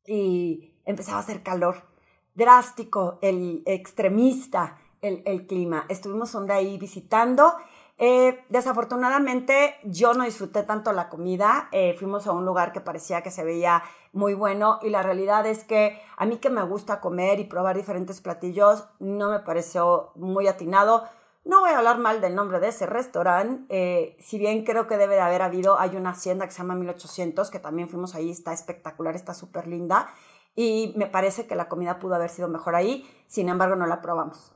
y 0.07 0.73
empezaba 0.85 1.17
a 1.17 1.21
hacer 1.21 1.43
calor. 1.43 1.83
Drástico, 2.33 3.19
el 3.21 3.63
extremista, 3.65 4.77
el, 5.01 5.45
clima. 5.45 5.85
Estuvimos 5.89 6.31
donde 6.31 6.53
ahí 6.53 6.77
visitando. 6.77 7.53
Eh, 7.97 8.43
desafortunadamente 8.49 9.75
yo 9.85 10.13
no 10.13 10.25
disfruté 10.25 10.63
tanto 10.63 10.91
la 10.91 11.07
comida, 11.07 11.69
eh, 11.71 11.95
fuimos 11.97 12.27
a 12.27 12.33
un 12.33 12.45
lugar 12.45 12.73
que 12.73 12.81
parecía 12.81 13.21
que 13.21 13.31
se 13.31 13.45
veía 13.45 13.83
muy 14.11 14.33
bueno 14.33 14.79
y 14.81 14.89
la 14.89 15.01
realidad 15.01 15.45
es 15.45 15.63
que 15.63 16.01
a 16.17 16.25
mí 16.25 16.37
que 16.37 16.49
me 16.49 16.61
gusta 16.63 16.99
comer 16.99 17.39
y 17.39 17.45
probar 17.45 17.77
diferentes 17.77 18.19
platillos 18.19 18.85
no 18.99 19.29
me 19.31 19.39
pareció 19.39 20.11
muy 20.15 20.47
atinado. 20.47 21.05
No 21.45 21.59
voy 21.61 21.69
a 21.69 21.77
hablar 21.77 21.99
mal 21.99 22.21
del 22.21 22.35
nombre 22.35 22.59
de 22.59 22.69
ese 22.69 22.85
restaurante, 22.85 23.65
eh, 23.69 24.17
si 24.19 24.39
bien 24.39 24.65
creo 24.65 24.87
que 24.87 24.97
debe 24.97 25.13
de 25.13 25.21
haber 25.21 25.43
habido, 25.43 25.79
hay 25.79 25.95
una 25.95 26.09
hacienda 26.09 26.45
que 26.45 26.51
se 26.51 26.57
llama 26.57 26.73
1800, 26.75 27.51
que 27.51 27.59
también 27.59 27.87
fuimos 27.87 28.15
ahí, 28.15 28.31
está 28.31 28.51
espectacular, 28.51 29.15
está 29.15 29.35
súper 29.35 29.67
linda, 29.67 30.07
y 30.55 30.93
me 30.97 31.05
parece 31.05 31.45
que 31.45 31.53
la 31.55 31.69
comida 31.69 31.99
pudo 31.99 32.15
haber 32.15 32.31
sido 32.31 32.47
mejor 32.47 32.73
ahí, 32.75 33.07
sin 33.27 33.47
embargo 33.47 33.75
no 33.75 33.85
la 33.85 34.01
probamos. 34.01 34.54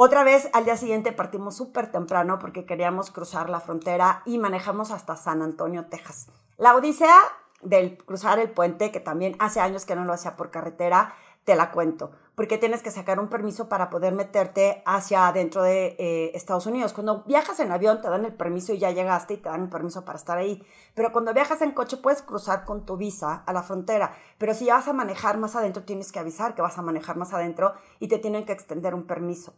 Otra 0.00 0.22
vez, 0.22 0.48
al 0.52 0.64
día 0.64 0.76
siguiente 0.76 1.10
partimos 1.10 1.56
súper 1.56 1.90
temprano 1.90 2.38
porque 2.38 2.64
queríamos 2.64 3.10
cruzar 3.10 3.50
la 3.50 3.58
frontera 3.58 4.22
y 4.26 4.38
manejamos 4.38 4.92
hasta 4.92 5.16
San 5.16 5.42
Antonio, 5.42 5.86
Texas. 5.86 6.28
La 6.56 6.76
odisea 6.76 7.16
del 7.62 7.98
cruzar 7.98 8.38
el 8.38 8.48
puente, 8.48 8.92
que 8.92 9.00
también 9.00 9.34
hace 9.40 9.58
años 9.58 9.84
que 9.84 9.96
no 9.96 10.04
lo 10.04 10.12
hacía 10.12 10.36
por 10.36 10.52
carretera, 10.52 11.16
te 11.42 11.56
la 11.56 11.72
cuento, 11.72 12.12
porque 12.36 12.58
tienes 12.58 12.80
que 12.80 12.92
sacar 12.92 13.18
un 13.18 13.28
permiso 13.28 13.68
para 13.68 13.90
poder 13.90 14.12
meterte 14.12 14.84
hacia 14.86 15.26
adentro 15.26 15.64
de 15.64 15.96
eh, 15.98 16.30
Estados 16.32 16.66
Unidos. 16.66 16.92
Cuando 16.92 17.24
viajas 17.24 17.58
en 17.58 17.72
avión 17.72 18.00
te 18.00 18.08
dan 18.08 18.24
el 18.24 18.34
permiso 18.34 18.72
y 18.72 18.78
ya 18.78 18.92
llegaste 18.92 19.34
y 19.34 19.38
te 19.38 19.48
dan 19.48 19.62
el 19.62 19.68
permiso 19.68 20.04
para 20.04 20.18
estar 20.18 20.38
ahí, 20.38 20.64
pero 20.94 21.10
cuando 21.10 21.34
viajas 21.34 21.60
en 21.62 21.72
coche 21.72 21.96
puedes 21.96 22.22
cruzar 22.22 22.64
con 22.64 22.86
tu 22.86 22.96
visa 22.96 23.42
a 23.44 23.52
la 23.52 23.64
frontera, 23.64 24.14
pero 24.38 24.54
si 24.54 24.66
ya 24.66 24.74
vas 24.74 24.86
a 24.86 24.92
manejar 24.92 25.38
más 25.38 25.56
adentro 25.56 25.82
tienes 25.82 26.12
que 26.12 26.20
avisar 26.20 26.54
que 26.54 26.62
vas 26.62 26.78
a 26.78 26.82
manejar 26.82 27.16
más 27.16 27.32
adentro 27.32 27.74
y 27.98 28.06
te 28.06 28.18
tienen 28.18 28.44
que 28.44 28.52
extender 28.52 28.94
un 28.94 29.04
permiso. 29.04 29.54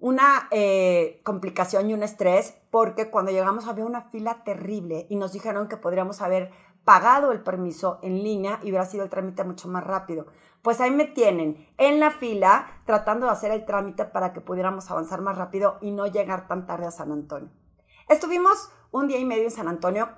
Una 0.00 0.48
eh, 0.52 1.20
complicación 1.24 1.90
y 1.90 1.94
un 1.94 2.04
estrés 2.04 2.54
porque 2.70 3.10
cuando 3.10 3.32
llegamos 3.32 3.66
había 3.66 3.84
una 3.84 4.02
fila 4.02 4.44
terrible 4.44 5.06
y 5.10 5.16
nos 5.16 5.32
dijeron 5.32 5.66
que 5.66 5.76
podríamos 5.76 6.22
haber 6.22 6.52
pagado 6.84 7.32
el 7.32 7.42
permiso 7.42 7.98
en 8.02 8.22
línea 8.22 8.60
y 8.62 8.70
hubiera 8.70 8.86
sido 8.86 9.04
el 9.04 9.10
trámite 9.10 9.42
mucho 9.44 9.68
más 9.68 9.84
rápido. 9.84 10.26
Pues 10.62 10.80
ahí 10.80 10.90
me 10.90 11.04
tienen 11.04 11.68
en 11.78 12.00
la 12.00 12.10
fila 12.10 12.80
tratando 12.86 13.26
de 13.26 13.32
hacer 13.32 13.50
el 13.50 13.64
trámite 13.64 14.04
para 14.04 14.32
que 14.32 14.40
pudiéramos 14.40 14.90
avanzar 14.90 15.20
más 15.20 15.36
rápido 15.36 15.78
y 15.80 15.90
no 15.90 16.06
llegar 16.06 16.46
tan 16.46 16.66
tarde 16.66 16.86
a 16.86 16.90
San 16.90 17.12
Antonio. 17.12 17.50
Estuvimos 18.08 18.70
un 18.90 19.08
día 19.08 19.18
y 19.18 19.24
medio 19.24 19.44
en 19.44 19.50
San 19.50 19.68
Antonio. 19.68 20.08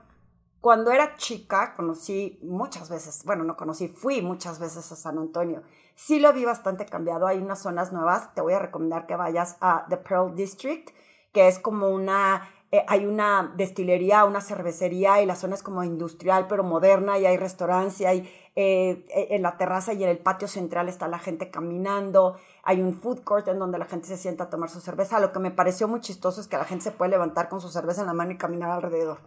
Cuando 0.60 0.90
era 0.90 1.16
chica 1.16 1.74
conocí 1.74 2.38
muchas 2.42 2.90
veces, 2.90 3.24
bueno, 3.24 3.44
no 3.44 3.56
conocí, 3.56 3.88
fui 3.88 4.20
muchas 4.20 4.58
veces 4.58 4.92
a 4.92 4.96
San 4.96 5.18
Antonio. 5.18 5.62
Sí 5.94 6.20
lo 6.20 6.32
vi 6.32 6.44
bastante 6.44 6.84
cambiado, 6.86 7.26
hay 7.26 7.38
unas 7.38 7.62
zonas 7.62 7.92
nuevas. 7.92 8.34
Te 8.34 8.42
voy 8.42 8.52
a 8.52 8.58
recomendar 8.58 9.06
que 9.06 9.16
vayas 9.16 9.56
a 9.60 9.86
The 9.88 9.96
Pearl 9.96 10.34
District, 10.34 10.90
que 11.32 11.48
es 11.48 11.58
como 11.58 11.88
una 11.88 12.42
eh, 12.72 12.84
hay 12.86 13.04
una 13.04 13.52
destilería, 13.56 14.24
una 14.24 14.40
cervecería 14.40 15.20
y 15.20 15.26
la 15.26 15.34
zona 15.34 15.56
es 15.56 15.62
como 15.62 15.82
industrial 15.82 16.46
pero 16.48 16.62
moderna 16.62 17.18
y 17.18 17.26
hay 17.26 17.36
restaurantes 17.36 18.00
y 18.00 18.04
hay 18.04 18.18
eh, 18.54 19.04
eh, 19.08 19.28
en 19.30 19.42
la 19.42 19.56
terraza 19.56 19.92
y 19.92 20.04
en 20.04 20.08
el 20.08 20.18
patio 20.18 20.46
central 20.46 20.88
está 20.88 21.08
la 21.08 21.18
gente 21.18 21.50
caminando, 21.50 22.36
hay 22.62 22.80
un 22.80 22.94
food 22.94 23.24
court 23.24 23.48
en 23.48 23.58
donde 23.58 23.78
la 23.78 23.86
gente 23.86 24.06
se 24.06 24.16
sienta 24.16 24.44
a 24.44 24.50
tomar 24.50 24.70
su 24.70 24.80
cerveza. 24.80 25.18
Lo 25.18 25.32
que 25.32 25.40
me 25.40 25.50
pareció 25.50 25.88
muy 25.88 26.00
chistoso 26.00 26.40
es 26.40 26.46
que 26.46 26.58
la 26.58 26.64
gente 26.64 26.84
se 26.84 26.92
puede 26.92 27.10
levantar 27.10 27.48
con 27.48 27.60
su 27.60 27.70
cerveza 27.70 28.02
en 28.02 28.06
la 28.06 28.14
mano 28.14 28.32
y 28.32 28.38
caminar 28.38 28.70
alrededor. 28.70 29.18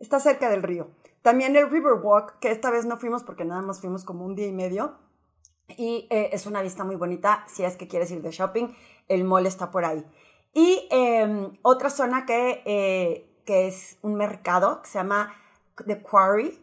Está 0.00 0.18
cerca 0.18 0.50
del 0.50 0.62
río. 0.62 0.90
También 1.22 1.54
el 1.54 1.70
Riverwalk, 1.70 2.38
que 2.40 2.50
esta 2.50 2.70
vez 2.70 2.86
no 2.86 2.96
fuimos 2.96 3.22
porque 3.22 3.44
nada 3.44 3.62
más 3.62 3.80
fuimos 3.80 4.04
como 4.04 4.24
un 4.24 4.34
día 4.34 4.46
y 4.46 4.52
medio. 4.52 4.96
Y 5.76 6.08
es 6.10 6.46
una 6.46 6.62
vista 6.62 6.82
muy 6.82 6.96
bonita 6.96 7.44
si 7.46 7.62
es 7.62 7.76
que 7.76 7.86
quieres 7.86 8.10
ir 8.10 8.22
de 8.22 8.30
shopping. 8.30 8.74
El 9.06 9.24
mall 9.24 9.46
está 9.46 9.70
por 9.70 9.84
ahí. 9.84 10.04
Y 10.52 10.88
em, 10.90 11.52
otra 11.62 11.90
zona 11.90 12.26
que, 12.26 12.62
eh, 12.64 13.42
que 13.44 13.68
es 13.68 13.98
un 14.02 14.14
mercado 14.14 14.82
que 14.82 14.88
se 14.88 14.98
llama 14.98 15.34
The 15.86 16.02
Quarry. 16.02 16.58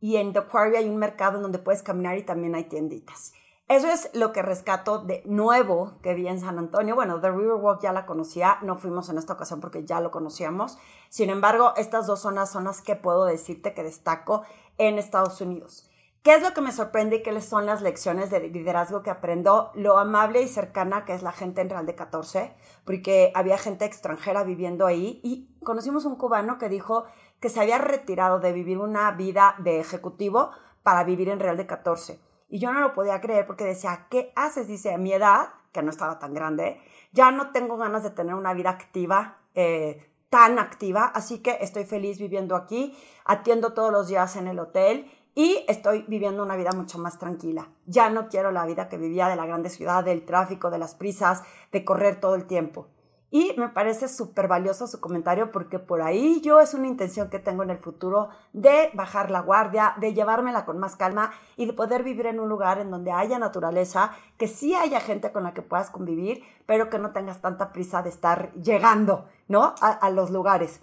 Y 0.00 0.16
en 0.16 0.32
The 0.32 0.42
Quarry 0.42 0.76
hay 0.76 0.88
un 0.88 0.96
mercado 0.96 1.40
donde 1.40 1.58
puedes 1.58 1.82
caminar 1.82 2.18
y 2.18 2.22
también 2.22 2.54
hay 2.54 2.64
tienditas. 2.64 3.32
Eso 3.70 3.86
es 3.86 4.10
lo 4.14 4.32
que 4.32 4.42
rescato 4.42 4.98
de 4.98 5.22
nuevo 5.26 5.92
que 6.02 6.14
vi 6.14 6.26
en 6.26 6.40
San 6.40 6.58
Antonio. 6.58 6.96
Bueno, 6.96 7.20
The 7.20 7.30
Riverwalk 7.30 7.80
ya 7.80 7.92
la 7.92 8.04
conocía, 8.04 8.58
no 8.62 8.76
fuimos 8.76 9.08
en 9.10 9.16
esta 9.16 9.34
ocasión 9.34 9.60
porque 9.60 9.84
ya 9.84 10.00
lo 10.00 10.10
conocíamos. 10.10 10.76
Sin 11.08 11.30
embargo, 11.30 11.72
estas 11.76 12.08
dos 12.08 12.18
zonas 12.18 12.50
son 12.50 12.64
las 12.64 12.82
que 12.82 12.96
puedo 12.96 13.26
decirte 13.26 13.72
que 13.72 13.84
destaco 13.84 14.42
en 14.76 14.98
Estados 14.98 15.40
Unidos. 15.40 15.88
¿Qué 16.24 16.34
es 16.34 16.42
lo 16.42 16.52
que 16.52 16.62
me 16.62 16.72
sorprende 16.72 17.18
y 17.18 17.22
qué 17.22 17.40
son 17.40 17.64
las 17.64 17.80
lecciones 17.80 18.28
de 18.28 18.40
liderazgo 18.40 19.04
que 19.04 19.10
aprendo? 19.10 19.70
Lo 19.74 19.98
amable 19.98 20.42
y 20.42 20.48
cercana 20.48 21.04
que 21.04 21.14
es 21.14 21.22
la 21.22 21.30
gente 21.30 21.60
en 21.60 21.70
Real 21.70 21.86
de 21.86 21.94
14, 21.94 22.52
porque 22.84 23.30
había 23.36 23.56
gente 23.56 23.84
extranjera 23.84 24.42
viviendo 24.42 24.84
ahí 24.84 25.20
y 25.22 25.48
conocimos 25.62 26.06
un 26.06 26.16
cubano 26.16 26.58
que 26.58 26.68
dijo 26.68 27.04
que 27.38 27.48
se 27.48 27.60
había 27.60 27.78
retirado 27.78 28.40
de 28.40 28.52
vivir 28.52 28.78
una 28.78 29.12
vida 29.12 29.54
de 29.58 29.78
ejecutivo 29.78 30.50
para 30.82 31.04
vivir 31.04 31.28
en 31.28 31.38
Real 31.38 31.56
de 31.56 31.68
14. 31.68 32.29
Y 32.50 32.58
yo 32.58 32.72
no 32.72 32.80
lo 32.80 32.92
podía 32.92 33.20
creer 33.20 33.46
porque 33.46 33.64
decía, 33.64 34.06
¿qué 34.10 34.32
haces? 34.36 34.68
Dice, 34.68 34.92
a 34.92 34.98
mi 34.98 35.12
edad, 35.12 35.48
que 35.72 35.82
no 35.82 35.90
estaba 35.90 36.18
tan 36.18 36.34
grande, 36.34 36.80
ya 37.12 37.30
no 37.30 37.52
tengo 37.52 37.78
ganas 37.78 38.02
de 38.02 38.10
tener 38.10 38.34
una 38.34 38.52
vida 38.52 38.70
activa. 38.70 39.38
Eh, 39.54 40.06
tan 40.30 40.60
activa, 40.60 41.06
así 41.06 41.40
que 41.40 41.58
estoy 41.60 41.84
feliz 41.84 42.20
viviendo 42.20 42.54
aquí, 42.54 42.96
atiendo 43.24 43.74
todos 43.74 43.90
los 43.90 44.06
días 44.06 44.36
en 44.36 44.46
el 44.46 44.60
hotel 44.60 45.10
y 45.34 45.64
estoy 45.68 46.04
viviendo 46.06 46.42
una 46.42 46.56
vida 46.56 46.70
mucho 46.72 46.98
más 46.98 47.18
tranquila. 47.18 47.68
Ya 47.86 48.10
no 48.10 48.28
quiero 48.28 48.52
la 48.52 48.64
vida 48.64 48.88
que 48.88 48.96
vivía 48.96 49.28
de 49.28 49.36
la 49.36 49.46
grande 49.46 49.70
ciudad, 49.70 50.04
del 50.04 50.24
tráfico, 50.24 50.70
de 50.70 50.78
las 50.78 50.94
prisas, 50.94 51.42
de 51.72 51.84
correr 51.84 52.20
todo 52.20 52.36
el 52.36 52.46
tiempo. 52.46 52.86
Y 53.32 53.54
me 53.56 53.68
parece 53.68 54.08
súper 54.08 54.48
valioso 54.48 54.88
su 54.88 55.00
comentario 55.00 55.52
porque 55.52 55.78
por 55.78 56.02
ahí 56.02 56.40
yo 56.40 56.58
es 56.58 56.74
una 56.74 56.88
intención 56.88 57.30
que 57.30 57.38
tengo 57.38 57.62
en 57.62 57.70
el 57.70 57.78
futuro 57.78 58.28
de 58.52 58.90
bajar 58.94 59.30
la 59.30 59.40
guardia, 59.40 59.94
de 60.00 60.14
llevármela 60.14 60.64
con 60.64 60.80
más 60.80 60.96
calma 60.96 61.30
y 61.56 61.66
de 61.66 61.72
poder 61.72 62.02
vivir 62.02 62.26
en 62.26 62.40
un 62.40 62.48
lugar 62.48 62.80
en 62.80 62.90
donde 62.90 63.12
haya 63.12 63.38
naturaleza, 63.38 64.10
que 64.36 64.48
sí 64.48 64.74
haya 64.74 64.98
gente 65.00 65.30
con 65.30 65.44
la 65.44 65.54
que 65.54 65.62
puedas 65.62 65.90
convivir, 65.90 66.42
pero 66.66 66.90
que 66.90 66.98
no 66.98 67.12
tengas 67.12 67.40
tanta 67.40 67.72
prisa 67.72 68.02
de 68.02 68.10
estar 68.10 68.52
llegando, 68.54 69.26
¿no? 69.46 69.74
A, 69.80 70.10
los 70.10 70.30
lugares. 70.30 70.80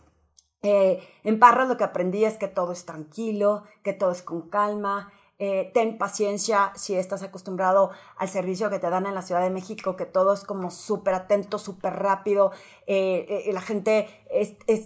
Eh, 0.62 1.05
en 1.23 1.39
Parras 1.39 1.67
lo 1.67 1.75
que 1.75 1.83
aprendí 1.83 2.23
es 2.23 2.38
que 2.38 2.47
todo 2.47 2.71
es 2.71 2.86
tranquilo, 2.86 3.63
que 3.83 3.91
todo 3.91 4.12
es 4.12 4.21
con 4.21 4.49
calma. 4.49 5.12
Eh, 5.39 5.69
ten 5.73 6.00
paciencia 6.00 6.71
si 6.76 6.95
estás 6.95 7.21
acostumbrado 7.21 7.91
al 8.15 8.28
servicio 8.28 8.71
que 8.71 8.80
te 8.80 8.89
dan 8.89 9.06
en 9.06 9.13
la 9.13 9.21
Ciudad 9.21 9.41
de 9.41 9.52
México, 9.52 9.95
que 9.95 10.06
todo 10.06 10.34
es 10.34 10.43
como 10.43 10.71
súper 10.71 11.13
atento, 11.13 11.60
súper 11.60 11.93
rápido, 11.93 12.52
eh, 12.88 13.47
la 13.54 13.62
gente 13.62 14.08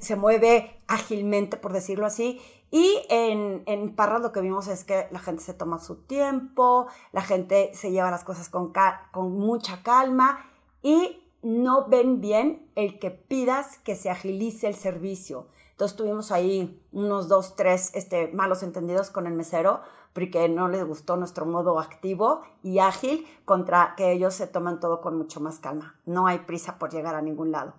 se 0.01 0.15
mueve 0.17 0.75
ágilmente, 0.87 1.55
por 1.55 1.71
decirlo 1.71 2.05
así. 2.05 2.41
Y 2.69 3.01
en, 3.09 3.63
en 3.65 3.95
Parras 3.95 4.21
lo 4.21 4.31
que 4.31 4.41
vimos 4.41 4.67
es 4.67 4.83
que 4.83 5.07
la 5.11 5.19
gente 5.19 5.43
se 5.43 5.53
toma 5.53 5.79
su 5.79 6.03
tiempo, 6.03 6.87
la 7.11 7.21
gente 7.21 7.71
se 7.73 7.91
lleva 7.91 8.11
las 8.11 8.23
cosas 8.23 8.49
con, 8.49 8.73
con 9.11 9.31
mucha 9.31 9.83
calma 9.83 10.45
y 10.81 11.21
no 11.43 11.87
ven 11.87 12.21
bien 12.21 12.69
el 12.75 12.99
que 12.99 13.11
pidas 13.11 13.77
que 13.79 13.95
se 13.95 14.09
agilice 14.09 14.67
el 14.67 14.75
servicio. 14.75 15.47
Entonces 15.71 15.97
tuvimos 15.97 16.31
ahí 16.31 16.81
unos 16.91 17.27
dos, 17.27 17.55
tres 17.55 17.91
este, 17.95 18.27
malos 18.27 18.63
entendidos 18.63 19.09
con 19.09 19.27
el 19.27 19.33
mesero 19.33 19.81
porque 20.13 20.49
no 20.49 20.67
les 20.67 20.85
gustó 20.85 21.17
nuestro 21.17 21.45
modo 21.45 21.79
activo 21.79 22.41
y 22.63 22.79
ágil 22.79 23.25
contra 23.45 23.93
que 23.95 24.11
ellos 24.11 24.33
se 24.33 24.47
toman 24.47 24.79
todo 24.79 25.01
con 25.01 25.17
mucho 25.17 25.39
más 25.39 25.59
calma. 25.59 25.99
No 26.05 26.27
hay 26.27 26.39
prisa 26.39 26.77
por 26.77 26.91
llegar 26.91 27.15
a 27.15 27.21
ningún 27.21 27.51
lado. 27.51 27.73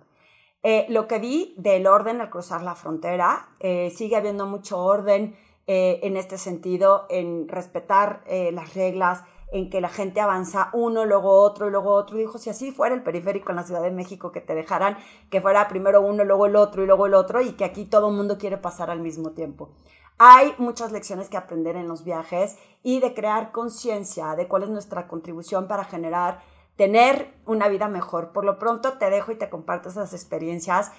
Eh, 0.63 0.85
lo 0.89 1.07
que 1.07 1.19
vi 1.19 1.53
del 1.57 1.87
orden 1.87 2.21
al 2.21 2.29
cruzar 2.29 2.63
la 2.63 2.75
frontera, 2.75 3.49
eh, 3.59 3.91
sigue 3.93 4.15
habiendo 4.15 4.45
mucho 4.45 4.79
orden 4.79 5.35
eh, 5.67 5.99
en 6.03 6.15
este 6.15 6.37
sentido, 6.37 7.05
en 7.09 7.49
respetar 7.49 8.23
las 8.27 8.73
reglas, 8.73 9.23
en 9.51 9.69
que 9.69 9.81
la 9.81 9.89
gente 9.89 10.21
avanza 10.21 10.69
uno, 10.73 11.05
luego 11.05 11.39
otro 11.41 11.67
y 11.67 11.71
luego 11.71 11.91
otro. 11.93 12.17
dijo, 12.17 12.37
si 12.37 12.49
así 12.49 12.71
fuera 12.71 12.95
el 12.95 13.03
periférico 13.03 13.51
en 13.51 13.57
la 13.57 13.63
Ciudad 13.63 13.81
de 13.81 13.91
México, 13.91 14.31
que 14.31 14.41
te 14.41 14.55
dejaran 14.55 14.97
que 15.29 15.41
fuera 15.41 15.67
primero 15.67 16.01
uno, 16.01 16.23
luego 16.23 16.45
el 16.45 16.55
otro 16.55 16.83
y 16.83 16.87
luego 16.87 17.05
el 17.05 17.13
otro, 17.13 17.41
y 17.41 17.53
que 17.53 17.65
aquí 17.65 17.85
todo 17.85 18.09
el 18.09 18.15
mundo 18.15 18.37
quiere 18.37 18.57
pasar 18.57 18.89
al 18.89 18.99
mismo 18.99 19.31
tiempo. 19.31 19.69
Hay 20.17 20.53
muchas 20.57 20.91
lecciones 20.91 21.29
que 21.29 21.37
aprender 21.37 21.75
en 21.75 21.87
los 21.87 22.03
viajes 22.03 22.57
y 22.81 22.99
de 22.99 23.13
crear 23.13 23.51
conciencia 23.51 24.35
de 24.35 24.47
cuál 24.47 24.63
es 24.63 24.69
nuestra 24.69 25.07
contribución 25.07 25.67
para 25.67 25.83
generar, 25.83 26.41
tener 26.75 27.33
una 27.45 27.67
vida 27.67 27.87
mejor. 27.87 28.31
Por 28.31 28.45
lo 28.45 28.59
pronto 28.59 28.93
te 28.93 29.09
dejo 29.09 29.31
y 29.31 29.37
te 29.37 29.49
comparto 29.49 29.89
esas 29.89 30.13
experiencias. 30.13 30.91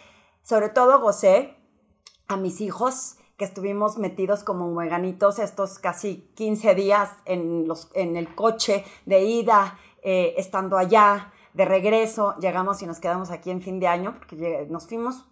Sobre 0.43 0.69
todo 0.69 1.01
gocé 1.01 1.57
a 2.27 2.37
mis 2.37 2.61
hijos 2.61 3.17
que 3.37 3.45
estuvimos 3.45 3.99
metidos 3.99 4.45
como 4.45 4.69
mueganitos 4.69 5.39
estos 5.39 5.79
casi 5.79 6.31
15 6.35 6.75
días 6.75 7.11
en, 7.25 7.67
los, 7.67 7.91
en 7.95 8.17
el 8.17 8.35
coche 8.35 8.85
de 9.07 9.25
ida, 9.25 9.79
eh, 10.03 10.35
estando 10.37 10.77
allá, 10.79 11.33
de 11.53 11.65
regreso, 11.65 12.35
llegamos 12.41 12.83
y 12.83 12.87
nos 12.87 12.99
quedamos 12.99 13.31
aquí 13.31 13.51
en 13.51 13.63
fin 13.63 13.79
de 13.79 13.87
año, 13.87 14.15
porque 14.19 14.67
nos 14.69 14.87
fuimos, 14.89 15.25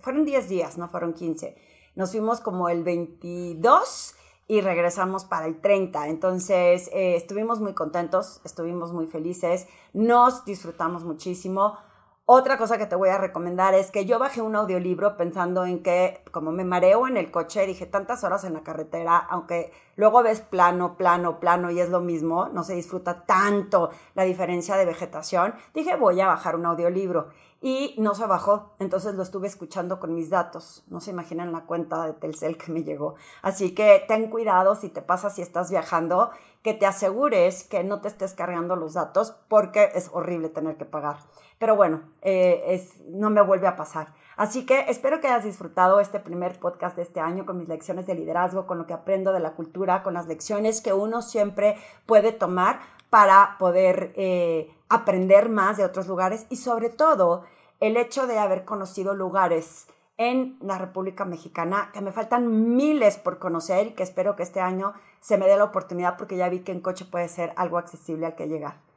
fueron 0.00 0.24
10 0.24 0.48
días, 0.48 0.78
no 0.78 0.88
fueron 0.88 1.14
15, 1.14 1.56
nos 1.94 2.10
fuimos 2.10 2.40
como 2.40 2.68
el 2.68 2.84
22 2.84 4.14
y 4.48 4.60
regresamos 4.60 5.24
para 5.24 5.46
el 5.46 5.60
30. 5.60 6.08
Entonces, 6.08 6.88
eh, 6.92 7.16
estuvimos 7.16 7.60
muy 7.60 7.72
contentos, 7.72 8.40
estuvimos 8.44 8.92
muy 8.92 9.06
felices, 9.06 9.66
nos 9.94 10.44
disfrutamos 10.44 11.04
muchísimo. 11.04 11.78
Otra 12.24 12.56
cosa 12.56 12.78
que 12.78 12.86
te 12.86 12.94
voy 12.94 13.08
a 13.08 13.18
recomendar 13.18 13.74
es 13.74 13.90
que 13.90 14.06
yo 14.06 14.20
bajé 14.20 14.42
un 14.42 14.54
audiolibro 14.54 15.16
pensando 15.16 15.66
en 15.66 15.82
que, 15.82 16.22
como 16.30 16.52
me 16.52 16.64
mareo 16.64 17.08
en 17.08 17.16
el 17.16 17.32
coche, 17.32 17.66
dije 17.66 17.84
tantas 17.84 18.22
horas 18.22 18.44
en 18.44 18.54
la 18.54 18.62
carretera, 18.62 19.18
aunque 19.18 19.72
luego 19.96 20.22
ves 20.22 20.40
plano, 20.40 20.96
plano, 20.96 21.40
plano 21.40 21.72
y 21.72 21.80
es 21.80 21.88
lo 21.88 21.98
mismo, 21.98 22.48
no 22.52 22.62
se 22.62 22.76
disfruta 22.76 23.26
tanto 23.26 23.90
la 24.14 24.22
diferencia 24.22 24.76
de 24.76 24.84
vegetación, 24.84 25.54
dije 25.74 25.96
voy 25.96 26.20
a 26.20 26.28
bajar 26.28 26.54
un 26.54 26.66
audiolibro 26.66 27.30
y 27.60 27.94
no 27.98 28.14
se 28.14 28.26
bajó, 28.26 28.74
entonces 28.78 29.14
lo 29.14 29.22
estuve 29.22 29.46
escuchando 29.46 30.00
con 30.00 30.14
mis 30.14 30.30
datos, 30.30 30.84
no 30.88 31.00
se 31.00 31.10
imaginan 31.10 31.52
la 31.52 31.60
cuenta 31.60 32.04
de 32.06 32.12
Telcel 32.12 32.56
que 32.56 32.72
me 32.72 32.82
llegó. 32.82 33.14
Así 33.40 33.72
que 33.72 34.04
ten 34.08 34.30
cuidado 34.30 34.74
si 34.74 34.88
te 34.88 35.00
pasa 35.00 35.30
si 35.30 35.42
estás 35.42 35.70
viajando, 35.70 36.30
que 36.62 36.74
te 36.74 36.86
asegures 36.86 37.64
que 37.64 37.84
no 37.84 38.00
te 38.00 38.08
estés 38.08 38.34
cargando 38.34 38.74
los 38.74 38.94
datos 38.94 39.36
porque 39.48 39.90
es 39.94 40.10
horrible 40.12 40.48
tener 40.48 40.76
que 40.76 40.84
pagar. 40.84 41.18
Pero 41.62 41.76
bueno, 41.76 42.00
eh, 42.22 42.60
es, 42.66 43.00
no 43.06 43.30
me 43.30 43.40
vuelve 43.40 43.68
a 43.68 43.76
pasar. 43.76 44.12
Así 44.36 44.66
que 44.66 44.86
espero 44.88 45.20
que 45.20 45.28
hayas 45.28 45.44
disfrutado 45.44 46.00
este 46.00 46.18
primer 46.18 46.58
podcast 46.58 46.96
de 46.96 47.02
este 47.02 47.20
año 47.20 47.46
con 47.46 47.56
mis 47.56 47.68
lecciones 47.68 48.04
de 48.04 48.16
liderazgo, 48.16 48.66
con 48.66 48.78
lo 48.78 48.86
que 48.88 48.94
aprendo 48.94 49.32
de 49.32 49.38
la 49.38 49.52
cultura, 49.52 50.02
con 50.02 50.12
las 50.12 50.26
lecciones 50.26 50.80
que 50.80 50.92
uno 50.92 51.22
siempre 51.22 51.76
puede 52.04 52.32
tomar 52.32 52.80
para 53.10 53.54
poder 53.60 54.12
eh, 54.16 54.74
aprender 54.88 55.50
más 55.50 55.76
de 55.76 55.84
otros 55.84 56.08
lugares 56.08 56.46
y 56.50 56.56
sobre 56.56 56.90
todo 56.90 57.44
el 57.78 57.96
hecho 57.96 58.26
de 58.26 58.40
haber 58.40 58.64
conocido 58.64 59.14
lugares 59.14 59.86
en 60.16 60.58
la 60.62 60.78
República 60.78 61.24
Mexicana 61.24 61.90
que 61.92 62.00
me 62.00 62.10
faltan 62.10 62.74
miles 62.74 63.18
por 63.18 63.38
conocer 63.38 63.86
y 63.86 63.90
que 63.92 64.02
espero 64.02 64.34
que 64.34 64.42
este 64.42 64.58
año 64.58 64.94
se 65.20 65.38
me 65.38 65.46
dé 65.46 65.56
la 65.56 65.62
oportunidad 65.62 66.16
porque 66.16 66.36
ya 66.36 66.48
vi 66.48 66.64
que 66.64 66.72
en 66.72 66.80
coche 66.80 67.04
puede 67.04 67.28
ser 67.28 67.52
algo 67.54 67.78
accesible 67.78 68.26
al 68.26 68.34
que 68.34 68.48
llegar. 68.48 68.91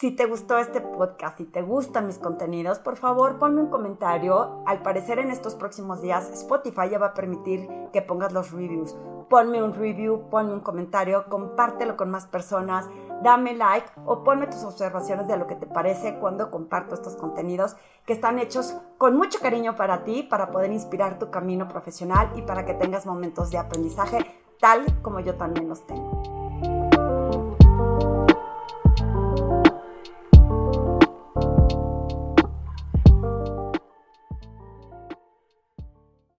Si 0.00 0.12
te 0.12 0.26
gustó 0.26 0.58
este 0.58 0.80
podcast 0.80 1.40
y 1.40 1.44
te 1.44 1.60
gustan 1.60 2.06
mis 2.06 2.18
contenidos, 2.18 2.78
por 2.78 2.94
favor 2.94 3.40
ponme 3.40 3.62
un 3.62 3.66
comentario. 3.66 4.62
Al 4.64 4.80
parecer 4.80 5.18
en 5.18 5.32
estos 5.32 5.56
próximos 5.56 6.00
días 6.00 6.30
Spotify 6.30 6.88
ya 6.88 7.00
va 7.00 7.06
a 7.06 7.14
permitir 7.14 7.68
que 7.92 8.00
pongas 8.00 8.32
los 8.32 8.52
reviews. 8.52 8.96
Ponme 9.28 9.60
un 9.60 9.74
review, 9.74 10.30
ponme 10.30 10.52
un 10.52 10.60
comentario, 10.60 11.24
compártelo 11.28 11.96
con 11.96 12.10
más 12.10 12.26
personas, 12.26 12.86
dame 13.24 13.56
like 13.56 13.88
o 14.04 14.22
ponme 14.22 14.46
tus 14.46 14.62
observaciones 14.62 15.26
de 15.26 15.36
lo 15.36 15.48
que 15.48 15.56
te 15.56 15.66
parece 15.66 16.20
cuando 16.20 16.52
comparto 16.52 16.94
estos 16.94 17.16
contenidos 17.16 17.74
que 18.06 18.12
están 18.12 18.38
hechos 18.38 18.76
con 18.98 19.16
mucho 19.16 19.40
cariño 19.40 19.74
para 19.74 20.04
ti, 20.04 20.22
para 20.22 20.52
poder 20.52 20.70
inspirar 20.70 21.18
tu 21.18 21.32
camino 21.32 21.66
profesional 21.66 22.30
y 22.36 22.42
para 22.42 22.64
que 22.64 22.74
tengas 22.74 23.04
momentos 23.04 23.50
de 23.50 23.58
aprendizaje 23.58 24.18
tal 24.60 25.02
como 25.02 25.18
yo 25.18 25.34
también 25.34 25.68
los 25.68 25.84
tengo. 25.88 26.37